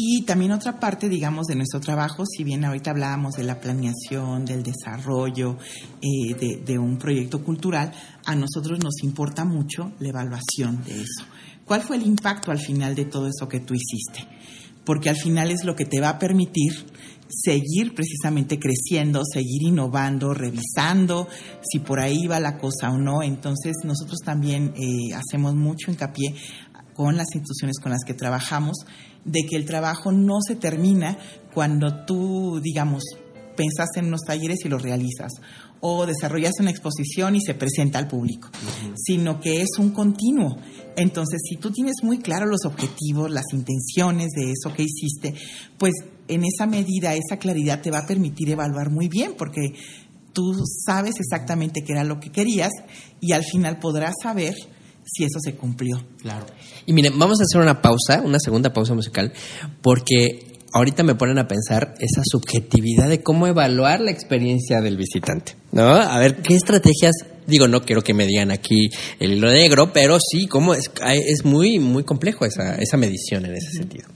[0.00, 4.44] Y también otra parte, digamos, de nuestro trabajo, si bien ahorita hablábamos de la planeación,
[4.44, 5.58] del desarrollo
[6.00, 7.92] eh, de, un proyecto cultural,
[8.24, 11.24] a nosotros nos importa mucho la evaluación de eso.
[11.64, 14.24] ¿Cuál fue el impacto al final de todo eso que tú hiciste?
[14.84, 16.86] Porque al final es lo que te va a permitir
[17.28, 21.26] seguir precisamente creciendo, seguir innovando, revisando
[21.60, 23.24] si por ahí va la cosa o no.
[23.24, 26.36] Entonces nosotros también eh, hacemos mucho hincapié
[26.94, 28.84] con las instituciones con las que trabajamos
[29.24, 31.18] de que el trabajo no se termina
[31.52, 33.02] cuando tú, digamos,
[33.56, 35.32] pensas en unos talleres y los realizas
[35.80, 38.48] o desarrollas una exposición y se presenta al público,
[38.96, 40.56] sino que es un continuo.
[40.96, 45.34] Entonces, si tú tienes muy claro los objetivos, las intenciones de eso que hiciste,
[45.76, 45.94] pues
[46.26, 49.74] en esa medida, esa claridad te va a permitir evaluar muy bien, porque
[50.32, 50.54] tú
[50.84, 52.70] sabes exactamente qué era lo que querías
[53.20, 54.54] y al final podrás saber
[55.10, 56.00] si eso se cumplió.
[56.20, 56.46] Claro.
[56.86, 59.32] Y miren, vamos a hacer una pausa, una segunda pausa musical,
[59.82, 65.56] porque ahorita me ponen a pensar esa subjetividad de cómo evaluar la experiencia del visitante,
[65.72, 65.88] ¿no?
[65.88, 67.14] A ver, ¿qué estrategias?
[67.46, 71.44] Digo, no quiero que me digan aquí el hilo negro, pero sí, cómo es, es
[71.44, 74.08] muy, muy complejo esa, esa medición en ese sentido.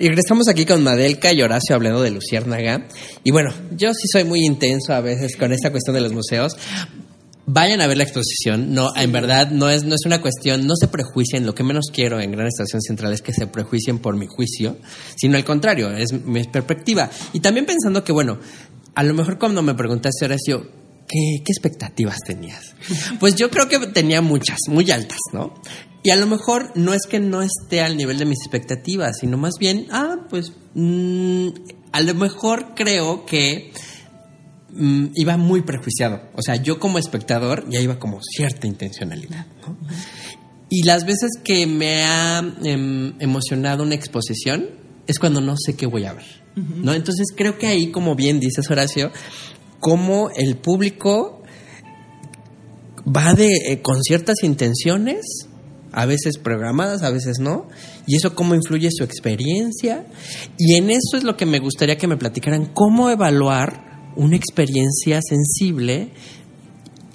[0.00, 2.86] Y regresamos aquí con Madelka y Horacio hablando de Luciérnaga.
[3.24, 6.56] Y bueno, yo sí soy muy intenso a veces con esta cuestión de los museos.
[7.46, 8.74] Vayan a ver la exposición.
[8.74, 11.46] No, en verdad no es, no es una cuestión, no se prejuicien.
[11.46, 14.76] Lo que menos quiero en Gran Estación Central es que se prejuicien por mi juicio,
[15.16, 17.10] sino al contrario, es mi perspectiva.
[17.32, 18.38] Y también pensando que, bueno,
[18.94, 20.62] a lo mejor cuando me preguntaste, Horacio,
[21.08, 22.74] ¿qué, qué expectativas tenías?
[23.18, 25.54] Pues yo creo que tenía muchas, muy altas, ¿no?
[26.02, 29.36] Y a lo mejor no es que no esté al nivel de mis expectativas, sino
[29.36, 31.48] más bien, ah, pues mmm,
[31.92, 33.72] a lo mejor creo que
[34.70, 36.22] mmm, iba muy prejuiciado.
[36.34, 39.46] O sea, yo como espectador ya iba como cierta intencionalidad.
[39.66, 39.76] ¿no?
[40.70, 44.68] Y las veces que me ha eh, emocionado una exposición
[45.06, 46.26] es cuando no sé qué voy a ver.
[46.54, 46.92] ¿no?
[46.92, 49.12] Entonces creo que ahí, como bien dices Horacio,
[49.78, 51.42] como el público
[53.06, 55.47] va de, eh, con ciertas intenciones
[55.92, 57.68] a veces programadas, a veces no,
[58.06, 60.06] y eso cómo influye su experiencia.
[60.58, 65.20] Y en eso es lo que me gustaría que me platicaran, cómo evaluar una experiencia
[65.22, 66.12] sensible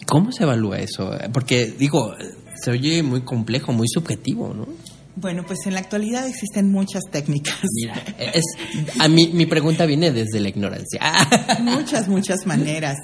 [0.05, 1.11] cómo se evalúa eso?
[1.31, 2.13] Porque digo,
[2.61, 4.67] se oye muy complejo, muy subjetivo, ¿no?
[5.15, 7.59] Bueno, pues en la actualidad existen muchas técnicas.
[7.81, 8.43] Mira, es,
[8.99, 11.01] a mí mi pregunta viene desde la ignorancia.
[11.61, 12.97] muchas, muchas maneras.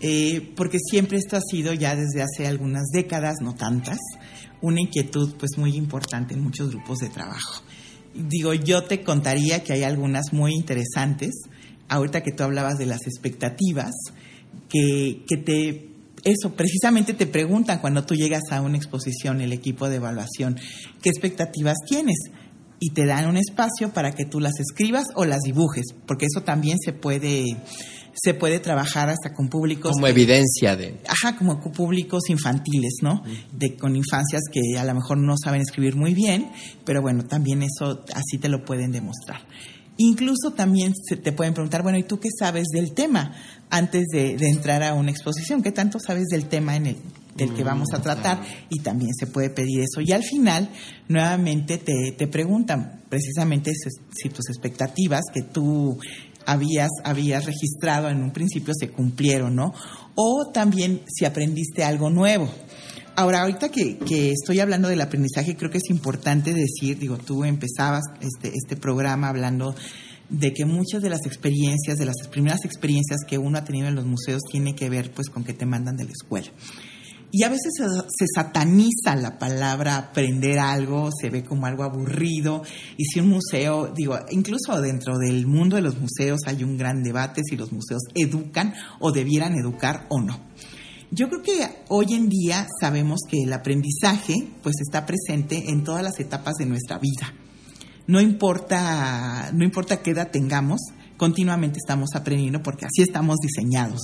[0.00, 3.98] Eh, porque siempre esto ha sido ya desde hace algunas décadas, no tantas,
[4.62, 7.62] una inquietud pues muy importante en muchos grupos de trabajo.
[8.14, 11.34] Digo, yo te contaría que hay algunas muy interesantes,
[11.88, 13.92] ahorita que tú hablabas de las expectativas,
[14.68, 15.96] que, que te
[16.26, 20.58] eso, precisamente te preguntan cuando tú llegas a una exposición, el equipo de evaluación,
[21.00, 22.16] ¿qué expectativas tienes?
[22.80, 26.42] Y te dan un espacio para que tú las escribas o las dibujes, porque eso
[26.42, 27.56] también se puede,
[28.22, 29.92] se puede trabajar hasta con públicos.
[29.92, 31.00] Como evidencia de.
[31.06, 33.22] Ajá, como con públicos infantiles, ¿no?
[33.52, 36.50] De, con infancias que a lo mejor no saben escribir muy bien,
[36.84, 39.40] pero bueno, también eso así te lo pueden demostrar.
[39.98, 43.34] Incluso también se te pueden preguntar, bueno, ¿y tú qué sabes del tema
[43.70, 45.62] antes de, entrar a una exposición?
[45.62, 46.96] ¿Qué tanto sabes del tema en el,
[47.34, 48.42] del que vamos a tratar?
[48.68, 50.02] Y también se puede pedir eso.
[50.02, 50.68] Y al final,
[51.08, 55.98] nuevamente te, te preguntan precisamente si, tus expectativas que tú
[56.46, 59.74] habías, habías registrado en un principio se cumplieron, ¿no?
[60.14, 62.48] O también si aprendiste algo nuevo.
[63.16, 67.44] Ahora, ahorita que, que, estoy hablando del aprendizaje, creo que es importante decir, digo, tú
[67.44, 69.74] empezabas este, este programa hablando
[70.28, 73.94] de que muchas de las experiencias, de las primeras experiencias que uno ha tenido en
[73.94, 76.48] los museos, tiene que ver pues con que te mandan de la escuela.
[77.32, 82.62] Y a veces se, sataniza la palabra aprender algo, se ve como algo aburrido.
[82.96, 87.02] Y si un museo, digo, incluso dentro del mundo de los museos hay un gran
[87.02, 90.40] debate si los museos educan o debieran educar o no.
[91.10, 96.02] Yo creo que hoy en día sabemos que el aprendizaje pues está presente en todas
[96.02, 97.32] las etapas de nuestra vida.
[98.06, 100.80] No importa, no importa qué edad tengamos,
[101.16, 104.00] continuamente estamos aprendiendo porque así estamos diseñados.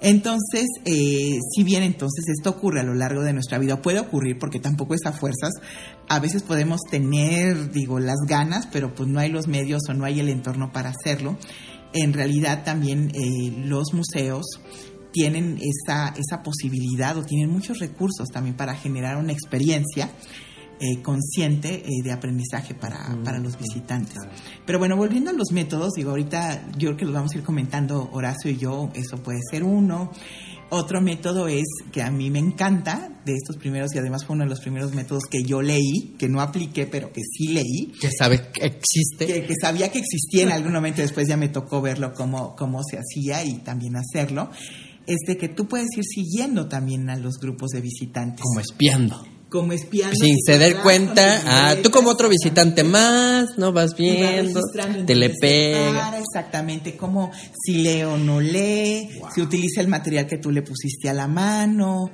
[0.00, 4.38] Entonces, eh, si bien entonces esto ocurre a lo largo de nuestra vida, puede ocurrir
[4.38, 5.52] porque tampoco es a fuerzas,
[6.08, 10.04] a veces podemos tener, digo, las ganas, pero pues no hay los medios o no
[10.04, 11.36] hay el entorno para hacerlo.
[11.92, 14.44] En realidad también eh, los museos
[15.12, 20.10] tienen esa, esa posibilidad o tienen muchos recursos también para generar una experiencia
[20.80, 24.16] eh, consciente eh, de aprendizaje para, para los visitantes.
[24.66, 27.44] Pero bueno, volviendo a los métodos, digo, ahorita yo creo que los vamos a ir
[27.44, 30.10] comentando Horacio y yo, eso puede ser uno.
[30.70, 34.44] Otro método es que a mí me encanta de estos primeros y además fue uno
[34.44, 37.92] de los primeros métodos que yo leí, que no apliqué, pero que sí leí.
[38.00, 39.26] Que sabe que existe.
[39.26, 42.82] Que, que sabía que existía en algún momento, después ya me tocó verlo cómo, cómo
[42.82, 44.50] se hacía y también hacerlo
[45.06, 48.42] es de que tú puedes ir siguiendo también a los grupos de visitantes.
[48.42, 49.33] Como espiando.
[49.54, 50.16] Como espiando.
[50.16, 53.72] Sin se dar cuenta, ah, tú como otro visitante más, ¿no?
[53.72, 54.60] Vas viendo,
[55.06, 56.18] te le pega.
[56.18, 57.30] Exactamente, como
[57.64, 61.28] si lee o no lee, si utiliza el material que tú le pusiste a la
[61.28, 62.06] mano.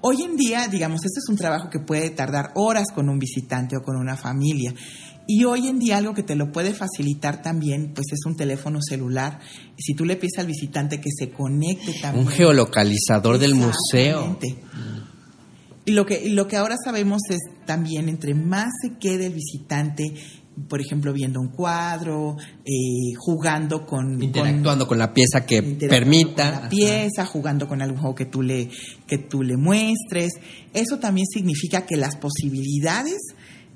[0.00, 3.76] Hoy en día, digamos, este es un trabajo que puede tardar horas con un visitante
[3.76, 4.72] o con una familia.
[5.26, 8.78] Y hoy en día algo que te lo puede facilitar también, pues es un teléfono
[8.80, 9.40] celular.
[9.76, 12.26] Si tú le pides al visitante que se conecte también.
[12.26, 14.38] Un geolocalizador del museo.
[15.86, 20.14] Y lo que, lo que ahora sabemos es también, entre más se quede el visitante,
[20.68, 24.20] por ejemplo, viendo un cuadro, eh, jugando con...
[24.20, 26.62] Interactuando con, la pieza que permita.
[26.62, 28.68] la pieza, jugando con algo que tú, le,
[29.06, 30.32] que tú le muestres.
[30.74, 33.18] Eso también significa que las posibilidades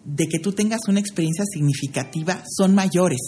[0.04, 3.20] de que tú tengas una experiencia significativa son mayores.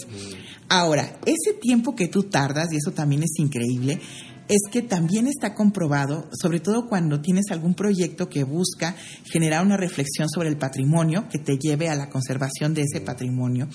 [0.67, 4.01] Ahora, ese tiempo que tú tardas, y eso también es increíble,
[4.47, 9.77] es que también está comprobado, sobre todo cuando tienes algún proyecto que busca generar una
[9.77, 13.69] reflexión sobre el patrimonio que te lleve a la conservación de ese patrimonio.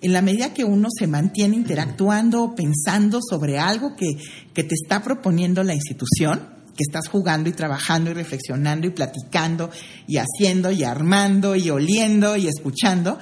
[0.00, 4.16] En la medida que uno se mantiene interactuando, pensando sobre algo que,
[4.52, 6.40] que te está proponiendo la institución,
[6.76, 9.70] que estás jugando y trabajando y reflexionando y platicando
[10.06, 13.18] y haciendo y armando y oliendo y escuchando,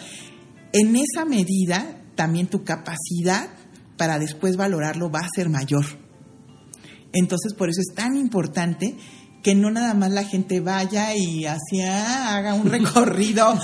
[0.72, 3.50] en esa medida también tu capacidad
[3.96, 5.84] para después valorarlo va a ser mayor.
[7.12, 8.96] Entonces, por eso es tan importante
[9.42, 13.58] que no nada más la gente vaya y hacia haga un recorrido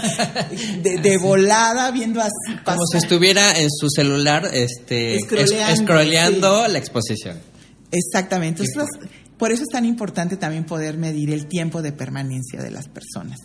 [0.82, 7.38] de, volada viendo así como si estuviera en su celular este scrolleando, la exposición.
[7.90, 8.64] Exactamente.
[8.64, 12.89] Entonces, por eso es tan importante también poder medir el tiempo de permanencia de las
[12.89, 13.41] personas.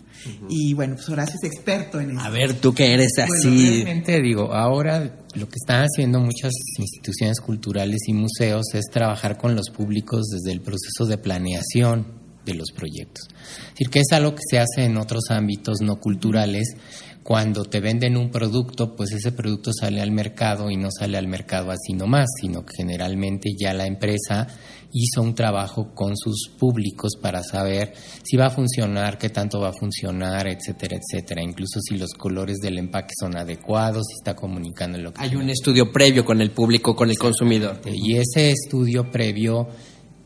[0.50, 2.20] Y bueno, pues Horacio es experto en eso.
[2.22, 3.84] A ver, tú que eres así.
[3.84, 9.56] realmente digo, ahora lo que están haciendo muchas instituciones culturales y museos es trabajar con
[9.56, 12.22] los públicos desde el proceso de planeación.
[12.46, 13.28] de los proyectos.
[13.30, 16.76] Es decir, que es algo que se hace en otros ámbitos no culturales.
[17.24, 21.28] Cuando te venden un producto, pues ese producto sale al mercado y no sale al
[21.28, 24.48] mercado así nomás, sino que generalmente ya la empresa
[24.92, 27.94] hizo un trabajo con sus públicos para saber
[28.24, 31.44] si va a funcionar, qué tanto va a funcionar, etcétera, etcétera.
[31.44, 35.22] Incluso si los colores del empaque son adecuados, si está comunicando lo que...
[35.22, 37.82] Hay un estudio previo con el público, con el consumidor.
[37.86, 39.68] Y ese estudio previo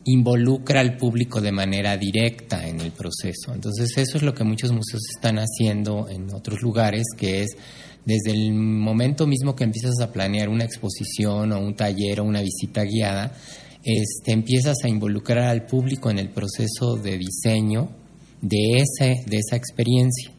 [0.06, 3.52] involucra al público de manera directa en el proceso.
[3.52, 7.56] Entonces eso es lo que muchos museos están haciendo en otros lugares, que es
[8.04, 12.40] desde el momento mismo que empiezas a planear una exposición o un taller o una
[12.40, 13.32] visita guiada,
[13.82, 17.88] este, empiezas a involucrar al público en el proceso de diseño
[18.40, 20.30] de, ese, de esa experiencia.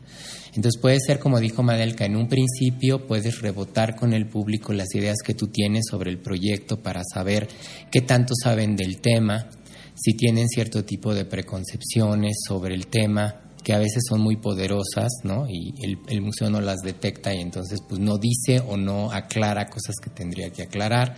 [0.57, 4.95] Entonces puede ser, como dijo Madelka, en un principio puedes rebotar con el público las
[4.95, 7.47] ideas que tú tienes sobre el proyecto para saber
[7.91, 9.49] qué tanto saben del tema,
[9.97, 15.09] si tienen cierto tipo de preconcepciones sobre el tema que a veces son muy poderosas,
[15.23, 15.45] ¿no?
[15.49, 19.95] Y el, museo no las detecta y entonces pues no dice o no aclara cosas
[20.01, 21.17] que tendría que aclarar.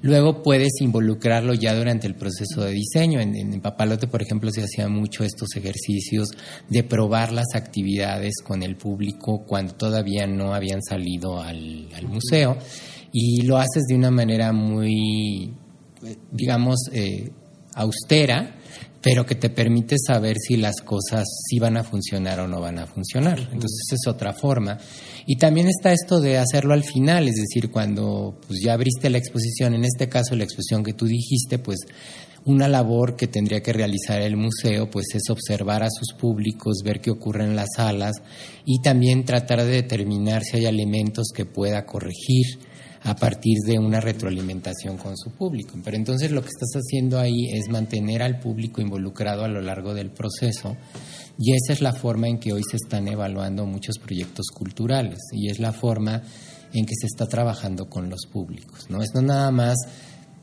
[0.00, 3.20] Luego puedes involucrarlo ya durante el proceso de diseño.
[3.20, 6.28] En, Papalote, por ejemplo, se hacían mucho estos ejercicios
[6.70, 12.56] de probar las actividades con el público cuando todavía no habían salido al, al museo.
[13.12, 15.54] Y lo haces de una manera muy,
[16.30, 17.30] digamos, eh,
[17.76, 18.56] austera,
[19.00, 22.80] pero que te permite saber si las cosas sí van a funcionar o no van
[22.80, 23.38] a funcionar.
[23.38, 24.78] Entonces es otra forma.
[25.26, 29.18] Y también está esto de hacerlo al final, es decir, cuando pues, ya abriste la
[29.18, 31.78] exposición, en este caso la exposición que tú dijiste, pues
[32.46, 37.00] una labor que tendría que realizar el museo pues es observar a sus públicos, ver
[37.00, 38.14] qué ocurre en las salas
[38.64, 42.58] y también tratar de determinar si hay elementos que pueda corregir
[43.06, 45.78] a partir de una retroalimentación con su público.
[45.84, 49.94] Pero entonces lo que estás haciendo ahí es mantener al público involucrado a lo largo
[49.94, 50.76] del proceso
[51.38, 55.50] y esa es la forma en que hoy se están evaluando muchos proyectos culturales y
[55.50, 56.20] es la forma
[56.72, 58.86] en que se está trabajando con los públicos.
[58.90, 59.76] No es no nada más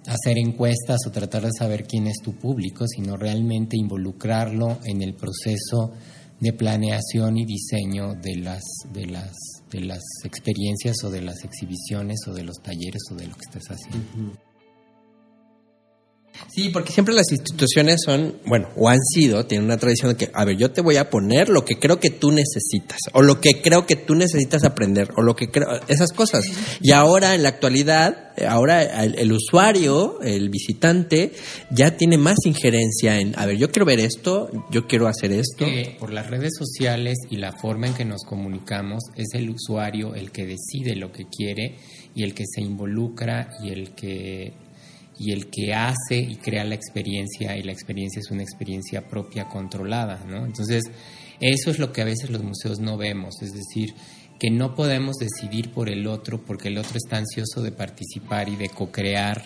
[0.07, 5.15] hacer encuestas o tratar de saber quién es tu público, sino realmente involucrarlo en el
[5.15, 5.91] proceso
[6.39, 9.33] de planeación y diseño de las de las
[9.73, 13.41] de las experiencias o de las exhibiciones o de los talleres o de lo que
[13.41, 14.33] estés haciendo.
[16.49, 20.31] Sí, porque siempre las instituciones son, bueno, o han sido, tienen una tradición de que,
[20.33, 23.39] a ver, yo te voy a poner lo que creo que tú necesitas, o lo
[23.39, 26.45] que creo que tú necesitas aprender, o lo que creo, esas cosas.
[26.81, 31.33] Y ahora, en la actualidad, ahora el, usuario, el visitante,
[31.71, 35.65] ya tiene más injerencia en, a ver, yo quiero ver esto, yo quiero hacer esto.
[35.99, 40.31] por las redes sociales y la forma en que nos comunicamos, es el usuario el
[40.31, 41.77] que decide lo que quiere
[42.15, 44.53] y el que se involucra y el que
[45.17, 49.47] y el que hace y crea la experiencia y la experiencia es una experiencia propia
[49.47, 50.45] controlada, ¿no?
[50.45, 50.83] Entonces,
[51.39, 53.93] eso es lo que a veces los museos no vemos, es decir,
[54.39, 58.55] que no podemos decidir por el otro porque el otro está ansioso de participar y
[58.55, 59.45] de co-crear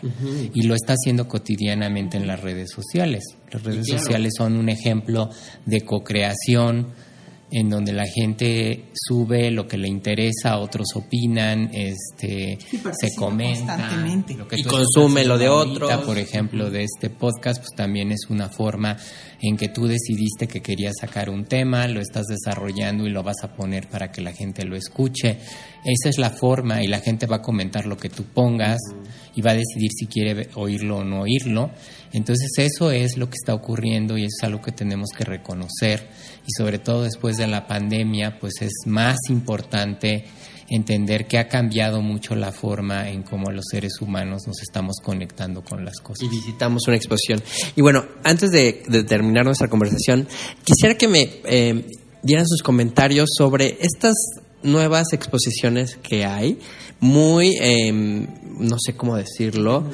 [0.54, 3.24] y lo está haciendo cotidianamente en las redes sociales.
[3.52, 5.30] Las redes sociales son un ejemplo
[5.66, 6.88] de co-creación,
[7.50, 12.58] en donde la gente sube lo que le interesa, otros opinan, este,
[13.00, 13.90] se comenta,
[14.52, 15.88] y consume lo de otro.
[16.06, 18.98] Por ejemplo, de este podcast, pues también es una forma
[19.42, 23.44] en que tú decidiste que querías sacar un tema, lo estás desarrollando y lo vas
[23.44, 25.38] a poner para que la gente lo escuche.
[25.86, 28.80] Esa es la forma y la gente va a comentar lo que tú pongas
[29.38, 31.70] y va a decidir si quiere oírlo o no oírlo.
[32.12, 36.10] Entonces eso es lo que está ocurriendo y es algo que tenemos que reconocer
[36.46, 40.26] y sobre todo después de la pandemia pues es más importante
[40.70, 45.64] entender que ha cambiado mucho la forma en cómo los seres humanos nos estamos conectando
[45.64, 46.24] con las cosas.
[46.24, 47.42] Y visitamos una exposición.
[47.76, 48.74] Y bueno, antes de,
[49.08, 50.28] terminar nuestra conversación,
[50.64, 51.86] quisiera que me eh,
[52.24, 54.16] dieran sus comentarios sobre estas
[54.64, 56.60] nuevas exposiciones que hay,
[57.00, 58.28] muy, em,
[58.60, 59.90] no sé cómo decirlo,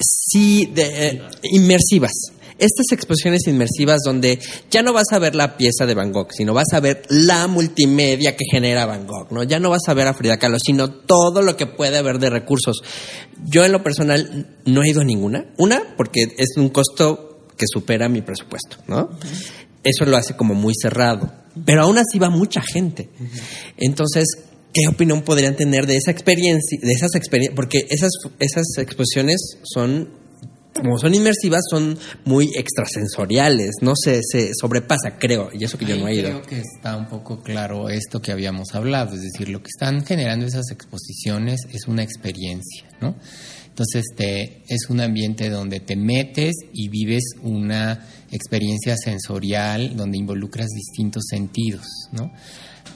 [0.00, 2.12] sí, de, eh, inmersivas.
[2.58, 6.54] Estas exposiciones inmersivas donde ya no vas a ver la pieza de Van Gogh, sino
[6.54, 9.44] vas a ver la multimedia que genera Van Gogh, ¿no?
[9.44, 12.30] Ya no vas a ver a Frida Kahlo, sino todo lo que puede haber de
[12.30, 12.82] recursos.
[13.44, 15.54] Yo en lo personal no he ido a ninguna.
[15.56, 19.08] Una, porque es un costo que supera mi presupuesto, ¿no?
[19.84, 21.32] Eso lo hace como muy cerrado.
[21.64, 23.08] Pero aún así va mucha gente.
[23.76, 24.26] Entonces,
[24.72, 27.56] ¿qué opinión podrían tener de esa experiencia, de esas experiencias?
[27.56, 30.08] Porque esas, esas exposiciones son,
[30.74, 35.96] como son inmersivas, son muy extrasensoriales, no sé, se sobrepasa, creo, y eso que yo
[35.96, 36.28] no he ido.
[36.28, 40.04] Creo que está un poco claro esto que habíamos hablado, es decir, lo que están
[40.04, 43.16] generando esas exposiciones es una experiencia, ¿no?
[43.78, 50.66] Entonces te, es un ambiente donde te metes y vives una experiencia sensorial donde involucras
[50.70, 51.86] distintos sentidos.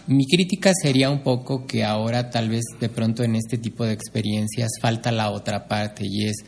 [0.08, 3.92] Mi crítica sería un poco que ahora tal vez de pronto en este tipo de
[3.92, 6.38] experiencias falta la otra parte y es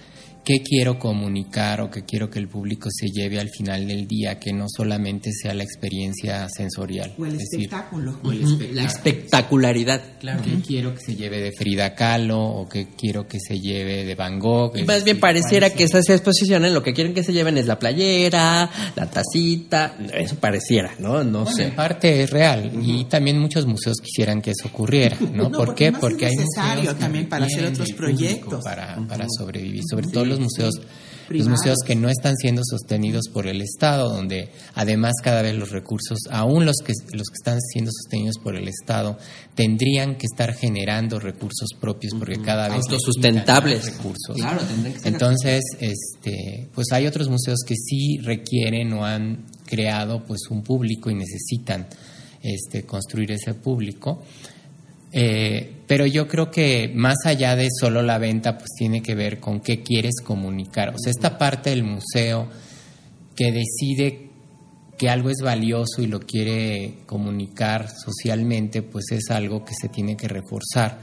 [0.45, 4.39] qué quiero comunicar o qué quiero que el público se lleve al final del día,
[4.39, 7.15] que no solamente sea la experiencia sensorial.
[7.19, 8.19] O el espectáculo.
[8.73, 10.03] La espectacularidad.
[10.21, 10.43] Claro.
[10.45, 14.15] ¿Qué quiero que se lleve de Frida Kahlo o qué quiero que se lleve de
[14.15, 14.77] Van Gogh?
[14.77, 17.79] Y más bien pareciera que estas exposiciones lo que quieren que se lleven es la
[17.79, 21.25] playera, la tacita, eso pareciera, ¿no?
[21.25, 21.65] No Bueno, sé.
[21.65, 25.45] en parte es real y también muchos museos quisieran que eso ocurriera, ¿no?
[25.55, 25.91] No, ¿Por porque qué?
[25.91, 28.65] más es Porque hay necesario museos también para hacer otros proyectos.
[28.65, 30.81] para, para sobrevivir, sobre todo los museos
[31.29, 35.71] los museos que no están siendo sostenidos por el Estado, donde además cada vez los
[35.71, 39.19] recursos, aún los que los que están siendo sostenidos por el Estado,
[39.55, 43.97] tendrían que estar generando recursos propios porque cada vez Autosustentables.
[43.97, 44.37] recursos.
[44.37, 49.47] Claro, tendrían que ser Entonces, este, pues hay otros museos que sí requieren o han
[49.67, 51.87] creado pues un público y necesitan
[52.43, 54.23] este, construir ese público.
[55.17, 59.39] Eh, pero yo creo que más allá de solo la venta, pues tiene que ver
[59.39, 60.89] con qué quieres comunicar.
[60.89, 62.49] O sea, esta parte del museo
[63.37, 64.31] que decide
[64.99, 70.17] que algo es valioso y lo quiere comunicar socialmente, pues es algo que se tiene
[70.17, 71.01] que reforzar.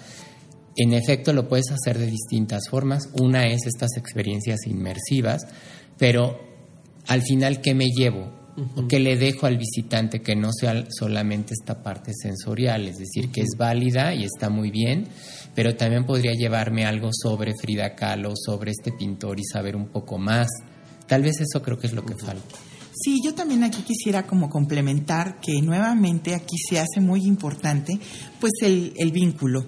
[0.76, 3.10] En efecto, lo puedes hacer de distintas formas.
[3.20, 5.48] Una es estas experiencias inmersivas,
[5.98, 6.38] pero
[7.08, 8.41] al final, ¿qué me llevo?
[8.76, 12.88] ¿O qué le dejo al visitante que no sea solamente esta parte sensorial?
[12.88, 15.08] Es decir, que es válida y está muy bien,
[15.56, 20.18] pero también podría llevarme algo sobre Frida Kahlo, sobre este pintor y saber un poco
[20.18, 20.48] más.
[21.08, 22.56] Tal vez eso creo que es lo que falta.
[22.94, 27.98] Sí, yo también aquí quisiera como complementar que nuevamente aquí se hace muy importante
[28.40, 29.66] pues el, el vínculo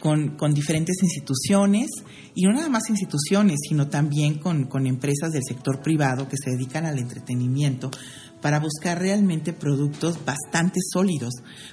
[0.00, 1.88] con, con diferentes instituciones
[2.36, 6.50] y no nada más instituciones, sino también con, con empresas del sector privado que se
[6.50, 7.90] dedican al entretenimiento
[8.42, 11.32] para buscar realmente productos bastante sólidos.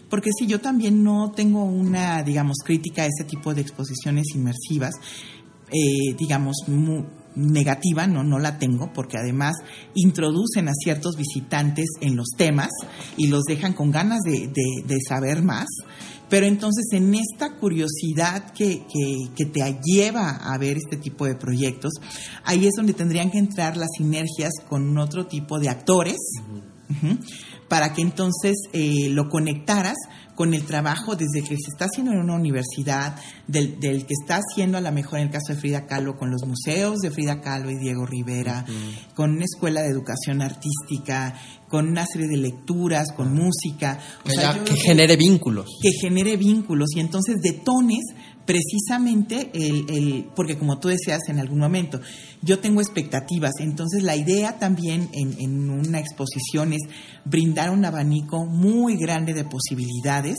[0.09, 4.93] Porque si yo también no tengo una, digamos, crítica a ese tipo de exposiciones inmersivas,
[5.69, 7.03] eh, digamos, mu-
[7.35, 9.55] negativa, no, no la tengo, porque además
[9.95, 12.69] introducen a ciertos visitantes en los temas
[13.17, 15.67] y los dejan con ganas de- de saber más.
[16.33, 21.35] Pero entonces en esta curiosidad que, que, que te lleva a ver este tipo de
[21.35, 21.91] proyectos,
[22.43, 26.17] ahí es donde tendrían que entrar las sinergias con otro tipo de actores,
[27.67, 29.97] para que entonces eh, lo conectaras
[30.35, 33.15] con el trabajo desde que se está haciendo en una universidad,
[33.47, 36.31] del, del que está haciendo a lo mejor en el caso de Frida Kahlo con
[36.31, 38.65] los museos de Frida Kahlo y Diego Rivera,
[39.15, 41.35] con una escuela de educación artística,
[41.69, 43.99] con una serie de lecturas, con música.
[44.23, 45.67] O Que, sea, genere vínculos.
[45.81, 48.03] que genere vínculos y entonces detones
[48.45, 51.99] precisamente el, el- porque como tú decías en algún momento,
[52.41, 56.81] yo tengo expectativas, entonces la idea también en, en una exposición es
[57.25, 60.35] brindar un abanico muy grande de posibilidades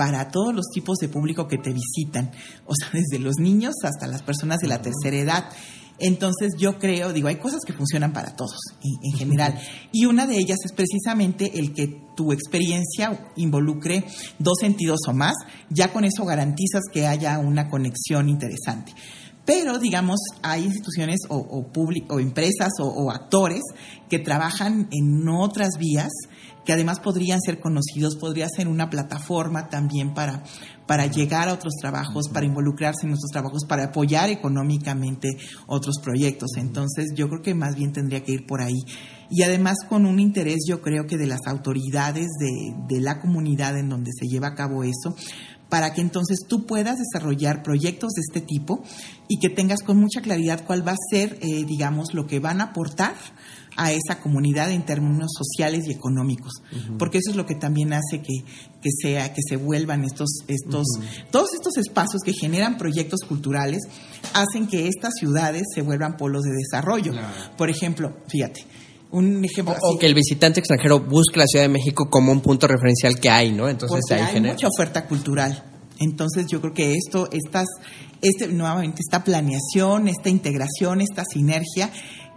[0.00, 2.30] para todos los tipos de público que te visitan,
[2.64, 5.44] o sea, desde los niños hasta las personas de la tercera edad.
[5.98, 9.60] Entonces yo creo, digo, hay cosas que funcionan para todos en, en general.
[9.92, 14.06] Y una de ellas es precisamente el que tu experiencia involucre
[14.38, 15.34] dos sentidos o más.
[15.68, 18.94] Ya con eso garantizas que haya una conexión interesante.
[19.44, 23.60] Pero, digamos, hay instituciones o, o, empresas o, o actores
[24.08, 26.10] que trabajan en otras vías
[26.70, 30.44] que además podrían ser conocidos, podría ser una plataforma también para,
[30.86, 35.30] para llegar a otros trabajos, para involucrarse en nuestros trabajos, para apoyar económicamente
[35.66, 36.50] otros proyectos.
[36.58, 38.78] Entonces, yo creo que más bien tendría que ir por ahí.
[39.30, 43.76] Y además con un interés, yo creo que de las autoridades de, de la comunidad
[43.76, 45.16] en donde se lleva a cabo eso,
[45.68, 48.84] para que entonces tú puedas desarrollar proyectos de este tipo
[49.26, 52.60] y que tengas con mucha claridad cuál va a ser, eh, digamos, lo que van
[52.60, 53.14] a aportar
[53.80, 56.52] a esa comunidad en términos sociales y económicos,
[56.98, 58.44] porque eso es lo que también hace que,
[58.82, 60.86] que sea que se vuelvan estos estos
[61.30, 63.80] todos estos espacios que generan proyectos culturales
[64.34, 67.14] hacen que estas ciudades se vuelvan polos de desarrollo.
[67.56, 68.66] Por ejemplo, fíjate,
[69.12, 72.66] un ejemplo O, que el visitante extranjero busque la Ciudad de México como un punto
[72.66, 73.66] referencial que hay, ¿no?
[73.66, 74.52] Entonces porque hay genera.
[74.52, 75.64] mucha oferta cultural.
[75.98, 77.66] Entonces yo creo que esto, estas,
[78.22, 81.90] este, nuevamente, esta planeación, esta integración, esta sinergia,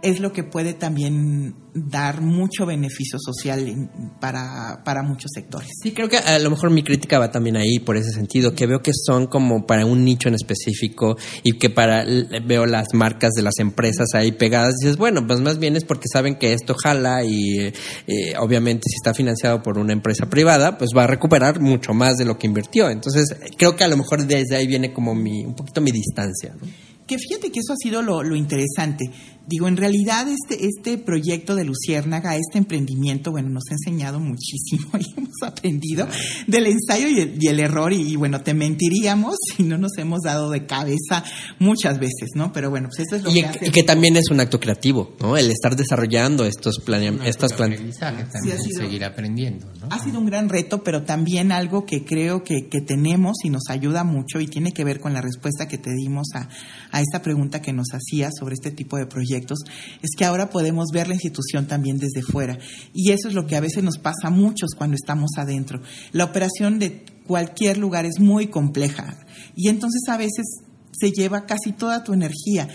[0.04, 3.90] es lo que puede también dar mucho beneficio social en-
[4.20, 5.70] para, para muchos sectores.
[5.82, 8.66] Sí, creo que a lo mejor mi crítica va también ahí por ese sentido, que
[8.66, 12.04] veo que son como para un nicho en específico y que para
[12.46, 14.74] veo las marcas de las empresas ahí pegadas.
[14.80, 17.72] Y dices, bueno, pues más bien es porque saben que esto jala y eh,
[18.06, 22.16] eh, obviamente si está financiado por una empresa privada, pues va a recuperar mucho más
[22.18, 22.90] de lo que invirtió.
[22.90, 26.54] Entonces, creo que a lo mejor desde ahí viene como mi un poquito mi distancia.
[26.60, 26.68] ¿no?
[27.06, 29.04] Que fíjate que eso ha sido lo, lo interesante.
[29.46, 34.88] Digo, en realidad este, este proyecto de Luciérnaga, este emprendimiento, bueno, nos ha enseñado muchísimo
[34.98, 36.08] y hemos aprendido
[36.46, 39.98] del ensayo y el, y el error y, y, bueno, te mentiríamos si no nos
[39.98, 41.24] hemos dado de cabeza
[41.58, 42.52] muchas veces, ¿no?
[42.54, 43.66] Pero bueno, pues eso es lo Y, que hace.
[43.66, 45.36] y que también es un acto creativo, ¿no?
[45.36, 49.88] El estar desarrollando estos planeam estas plan aprendizaje también, ha sido- seguir aprendiendo, ¿no?
[49.90, 53.64] Ha sido un gran reto, pero también algo que creo que, que tenemos y nos
[53.68, 56.48] ayuda mucho y tiene que ver con la respuesta que te dimos a,
[56.92, 60.86] a esta pregunta que nos hacía sobre este tipo de proyectos, es que ahora podemos
[60.92, 62.58] ver la institución también desde fuera.
[62.92, 65.80] Y eso es lo que a veces nos pasa a muchos cuando estamos adentro.
[66.12, 69.18] La operación de cualquier lugar es muy compleja
[69.56, 70.44] y entonces a veces
[70.92, 72.68] se lleva casi toda tu energía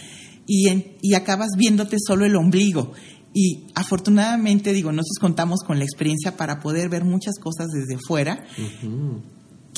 [0.45, 0.67] y,
[1.01, 2.93] y acabas viéndote solo el ombligo.
[3.33, 8.43] Y afortunadamente, digo, nosotros contamos con la experiencia para poder ver muchas cosas desde fuera,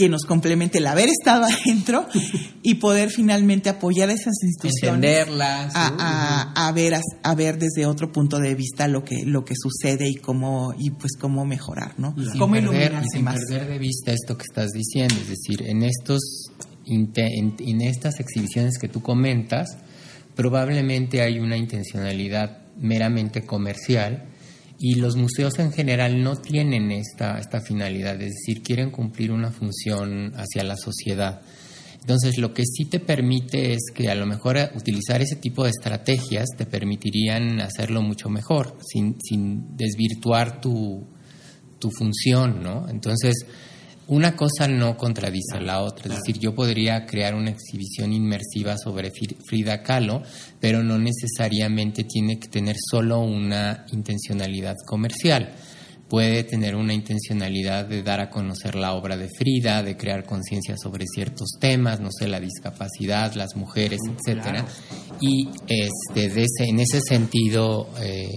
[0.03, 2.07] que nos complemente el haber estado adentro
[2.63, 5.75] y poder finalmente apoyar a esas instituciones entenderlas.
[5.75, 5.87] a,
[6.55, 9.53] a- a ver a, a ver desde otro punto de vista lo que lo que
[9.55, 12.13] sucede y cómo y pues cómo mejorar, ¿no?
[12.17, 13.39] Y Cómo perder, iluminarse sin más.
[13.47, 16.19] perder de vista esto que estás diciendo, es decir, en estos
[16.85, 17.13] en,
[17.59, 19.77] en estas exhibiciones que tú comentas,
[20.35, 24.30] probablemente hay una intencionalidad meramente comercial
[24.83, 29.51] y los museos en general no tienen esta, esta finalidad, es decir, quieren cumplir una
[29.51, 31.41] función hacia la sociedad.
[31.99, 35.63] Entonces, lo que sí te permite es que a lo mejor eh, utilizar ese tipo
[35.63, 41.07] de estrategias te permitirían hacerlo mucho mejor, sin, sin desvirtuar tu,
[41.77, 42.89] tu función, ¿no?
[42.89, 43.45] Entonces,
[44.11, 46.13] una cosa no contradice a la otra.
[46.13, 50.21] Es decir, yo podría crear una exhibición inmersiva sobre Fri- Frida Kahlo,
[50.59, 55.53] pero no necesariamente tiene que tener solo una intencionalidad comercial.
[56.09, 60.75] Puede tener una intencionalidad de dar a conocer la obra de Frida, de crear conciencia
[60.77, 64.65] sobre ciertos temas, no sé, la discapacidad, las mujeres, etcétera.
[65.21, 68.27] Y este, de ese- en ese sentido, eh,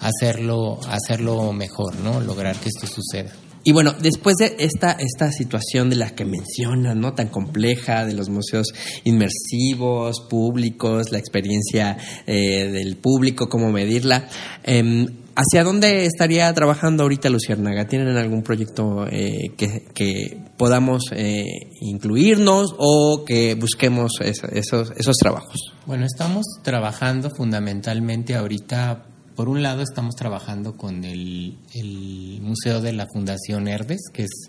[0.00, 2.20] hacerlo, hacerlo mejor, ¿no?
[2.20, 3.32] Lograr que esto suceda.
[3.64, 7.14] Y bueno, después de esta, esta situación de la que mencionas, ¿no?
[7.14, 8.66] Tan compleja, de los museos
[9.04, 11.96] inmersivos, públicos, la experiencia
[12.26, 14.28] eh, del público, cómo medirla,
[14.64, 17.86] eh, ¿hacia dónde estaría trabajando ahorita Luciérnaga?
[17.86, 21.44] ¿Tienen algún proyecto eh, que, que podamos eh,
[21.80, 25.56] incluirnos o que busquemos es- esos, esos trabajos?
[25.86, 32.92] Bueno, estamos trabajando fundamentalmente ahorita, por un lado estamos trabajando con el, el Museo de
[32.92, 34.48] la Fundación Herdes, que es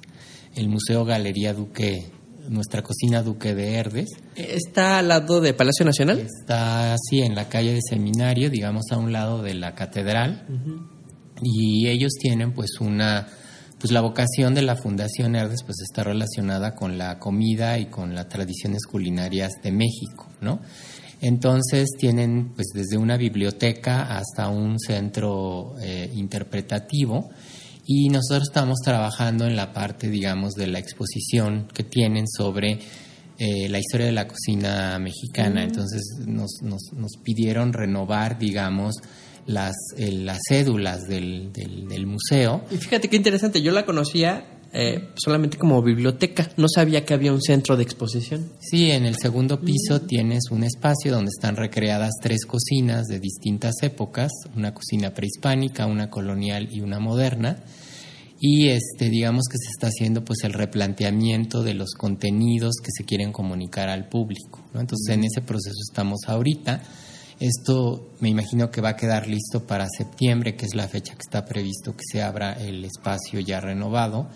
[0.55, 2.11] el Museo Galería Duque,
[2.49, 4.09] nuestra cocina Duque de Herdes.
[4.35, 6.19] ¿Está al lado de Palacio Nacional?
[6.19, 10.45] Está así en la calle de Seminario, digamos a un lado de la catedral.
[11.41, 13.27] Y ellos tienen pues una
[13.79, 18.15] pues la vocación de la Fundación Herdes pues está relacionada con la comida y con
[18.15, 20.61] las tradiciones culinarias de México, ¿no?
[21.27, 27.31] Entonces tienen pues desde una biblioteca hasta un centro eh, interpretativo
[27.83, 32.79] y nosotros estamos trabajando en la parte, digamos, de la exposición que tienen sobre
[33.39, 35.63] eh, la historia de la cocina mexicana.
[35.63, 38.93] Entonces nos, nos, nos pidieron renovar, digamos,
[39.47, 42.65] las, eh, las cédulas del, del, del museo.
[42.69, 47.31] Y fíjate qué interesante, yo la conocía eh, solamente como biblioteca, no sabía que había
[47.31, 48.51] un centro de exposición.
[48.59, 53.75] Sí, en el segundo piso tienes un espacio donde están recreadas tres cocinas de distintas
[53.83, 57.63] épocas, una cocina prehispánica, una colonial y una moderna.
[58.37, 63.05] Y este, digamos que se está haciendo pues el replanteamiento de los contenidos que se
[63.05, 64.61] quieren comunicar al público.
[64.73, 64.81] ¿no?
[64.81, 66.83] Entonces en ese proceso estamos ahorita.
[67.39, 71.21] Esto me imagino que va a quedar listo para septiembre, que es la fecha que
[71.21, 74.29] está previsto que se abra el espacio ya renovado.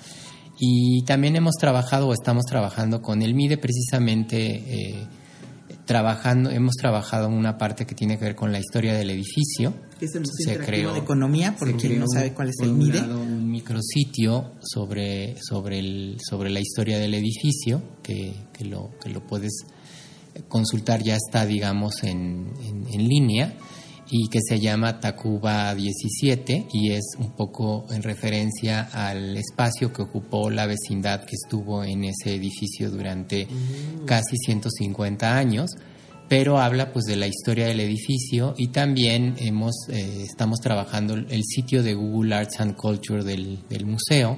[0.60, 5.08] Y también hemos trabajado o estamos trabajando con el MIDE precisamente eh,
[5.86, 9.74] trabajando, hemos trabajado en una parte que tiene que ver con la historia del edificio.
[10.02, 13.00] Es el Museo Se creó- de Economía, por quien no sabe cuál es el MIDE.
[13.02, 19.10] lado, un micrositio sobre, sobre, el, sobre la historia del edificio, que, que lo, que
[19.10, 19.66] lo puedes
[20.48, 23.56] consultar, ya está, digamos, en, en, en línea,
[24.12, 30.02] y que se llama Tacuba 17, y es un poco en referencia al espacio que
[30.02, 33.48] ocupó la vecindad que estuvo en ese edificio durante
[34.06, 35.72] casi 150 años
[36.30, 41.44] pero habla pues de la historia del edificio y también hemos eh, estamos trabajando el
[41.44, 44.38] sitio de Google Arts and Culture del, del museo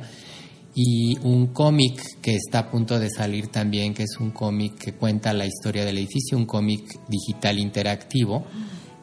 [0.74, 4.94] y un cómic que está a punto de salir también que es un cómic que
[4.94, 8.46] cuenta la historia del edificio un cómic digital interactivo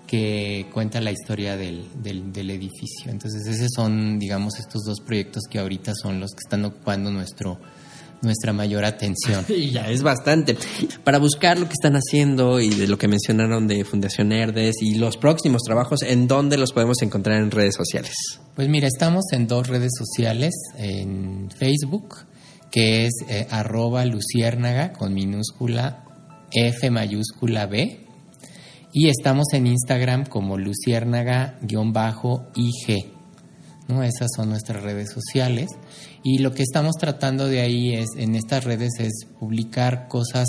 [0.09, 5.45] que cuenta la historia del, del, del edificio entonces esos son digamos estos dos proyectos
[5.49, 7.61] que ahorita son los que están ocupando nuestro
[8.23, 9.45] nuestra mayor atención.
[9.59, 10.57] Y ya es bastante.
[11.05, 14.95] Para buscar lo que están haciendo y de lo que mencionaron de Fundación Herdes y
[14.95, 18.15] los próximos trabajos, ¿en dónde los podemos encontrar en redes sociales?
[18.55, 22.17] Pues mira, estamos en dos redes sociales, en Facebook,
[22.71, 26.05] que es eh, arroba luciérnaga con minúscula
[26.53, 28.08] F mayúscula B,
[29.01, 33.07] y estamos en Instagram como luciérnaga-ig.
[33.87, 34.03] ¿no?
[34.03, 35.69] Esas son nuestras redes sociales.
[36.25, 40.49] Y lo que estamos tratando de ahí es, en estas redes, es publicar cosas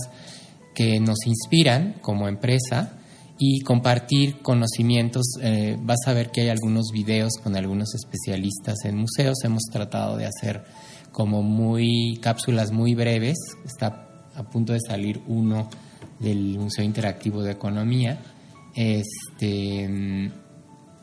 [0.73, 2.97] que nos inspiran como empresa
[3.37, 5.27] y compartir conocimientos.
[5.43, 9.43] Eh, vas a ver que hay algunos videos con algunos especialistas en museos.
[9.43, 10.63] Hemos tratado de hacer
[11.11, 13.37] como muy cápsulas muy breves.
[13.63, 15.69] Está a punto de salir uno
[16.17, 18.19] del Museo Interactivo de Economía.
[18.79, 20.31] Este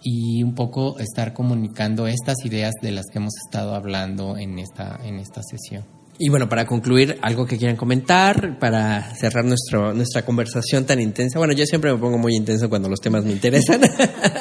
[0.03, 5.01] y un poco estar comunicando estas ideas de las que hemos estado hablando en esta,
[5.03, 5.85] en esta sesión.
[6.18, 11.39] Y bueno, para concluir, algo que quieran comentar, para cerrar nuestro, nuestra conversación tan intensa.
[11.39, 13.81] Bueno, yo siempre me pongo muy intenso cuando los temas me interesan.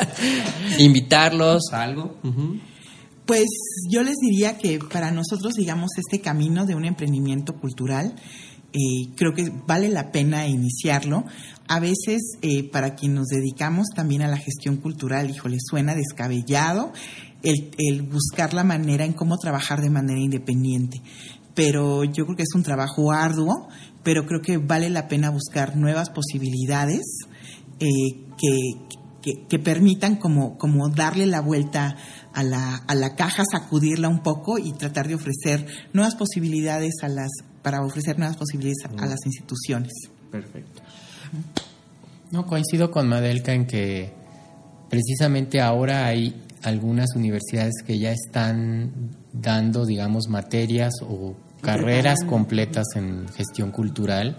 [0.79, 2.15] Invitarlos a algo.
[3.25, 3.47] Pues
[3.89, 8.15] yo les diría que para nosotros, digamos, este camino de un emprendimiento cultural,
[8.71, 11.25] eh, creo que vale la pena iniciarlo.
[11.67, 16.93] A veces, eh, para quien nos dedicamos también a la gestión cultural, híjole, suena descabellado
[17.41, 21.01] el, el buscar la manera en cómo trabajar de manera independiente.
[21.55, 23.67] Pero yo creo que es un trabajo arduo,
[24.03, 27.01] pero creo que vale la pena buscar nuevas posibilidades
[27.79, 27.87] eh,
[28.37, 31.95] que, que, permitan como, como darle la vuelta
[32.33, 37.07] a la, a la caja, sacudirla un poco y tratar de ofrecer nuevas posibilidades a
[37.07, 37.31] las,
[37.63, 39.93] para ofrecer nuevas posibilidades a, a las instituciones.
[40.29, 40.83] Perfecto.
[42.31, 44.13] No, coincido con Madelka en que
[44.89, 53.27] precisamente ahora hay algunas universidades que ya están dando, digamos, materias o carreras completas en
[53.29, 54.37] gestión cultural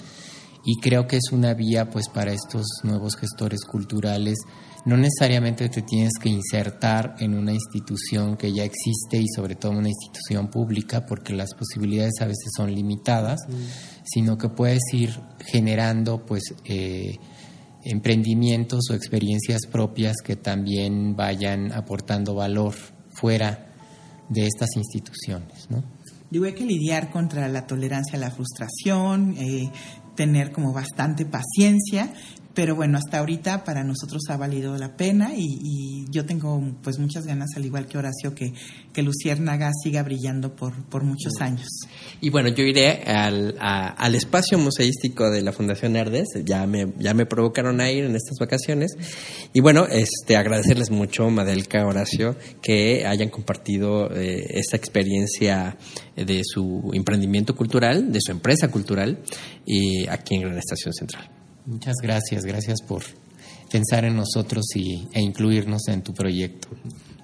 [0.64, 4.36] y creo que es una vía pues para estos nuevos gestores culturales.
[4.84, 9.72] No necesariamente te tienes que insertar en una institución que ya existe y sobre todo
[9.72, 13.40] en una institución pública porque las posibilidades a veces son limitadas,
[14.06, 17.16] sino que puedes ir generando pues eh,
[17.84, 22.74] emprendimientos o experiencias propias que también vayan aportando valor
[23.10, 23.66] fuera
[24.28, 25.84] de estas instituciones, ¿no?
[26.30, 29.70] Digo, hay que lidiar contra la tolerancia a la frustración, eh,
[30.16, 32.12] tener como bastante paciencia,
[32.56, 37.26] pero bueno, hasta ahorita para nosotros ha valido la pena y, yo tengo pues muchas
[37.26, 38.54] ganas, al igual que Horacio, que,
[38.94, 41.66] que Luciérnaga siga brillando por, por muchos años.
[42.22, 47.12] Y bueno, yo iré al, al espacio museístico de la Fundación Herdes, ya me, ya
[47.12, 48.92] me provocaron a ir en estas vacaciones.
[49.52, 55.76] Y bueno, este agradecerles mucho, Madelka, Horacio, que hayan compartido eh, esta experiencia
[56.14, 59.22] de su emprendimiento cultural, de su empresa cultural,
[59.66, 61.45] y aquí en Gran Estación Central.
[61.66, 63.02] Muchas gracias, gracias por
[63.70, 66.68] pensar en nosotros y, e incluirnos en tu proyecto.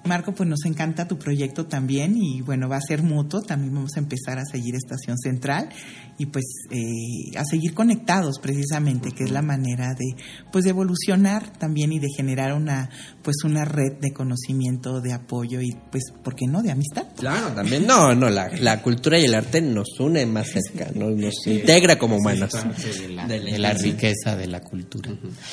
[0.05, 3.95] Marco, pues nos encanta tu proyecto también y bueno, va a ser mutuo, también vamos
[3.95, 5.69] a empezar a seguir Estación Central
[6.17, 10.15] y pues eh, a seguir conectados precisamente, que es la manera de
[10.51, 12.89] pues de evolucionar también y de generar una
[13.23, 16.61] pues una red de conocimiento, de apoyo y pues, ¿por qué no?
[16.61, 17.05] De amistad.
[17.17, 21.15] Claro, también, no, no, la, la cultura y el arte nos une más cerca, nos,
[21.15, 22.51] nos integra como humanos.
[22.51, 25.11] de la, de la riqueza de la cultura.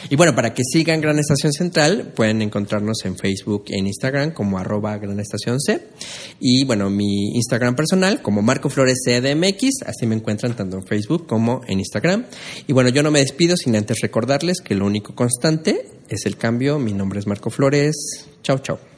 [0.09, 4.33] Y bueno, para que sigan Gran Estación Central, pueden encontrarnos en Facebook e en Instagram
[4.33, 5.89] como arroba Gran Estación C.
[6.41, 11.27] Y bueno, mi Instagram personal como Marco Flores CDMX, así me encuentran tanto en Facebook
[11.27, 12.27] como en Instagram.
[12.67, 16.37] Y bueno, yo no me despido sin antes recordarles que lo único constante es el
[16.37, 16.79] cambio.
[16.79, 17.97] Mi nombre es Marco Flores.
[18.43, 18.90] Chao, chao.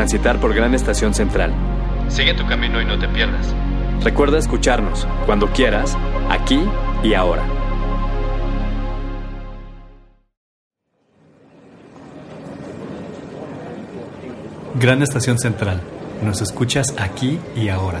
[0.00, 1.52] Transitar por Gran Estación Central.
[2.08, 3.54] Sigue tu camino y no te pierdas.
[4.02, 5.94] Recuerda escucharnos cuando quieras,
[6.30, 6.58] aquí
[7.02, 7.42] y ahora.
[14.76, 15.82] Gran Estación Central.
[16.24, 18.00] Nos escuchas aquí y ahora.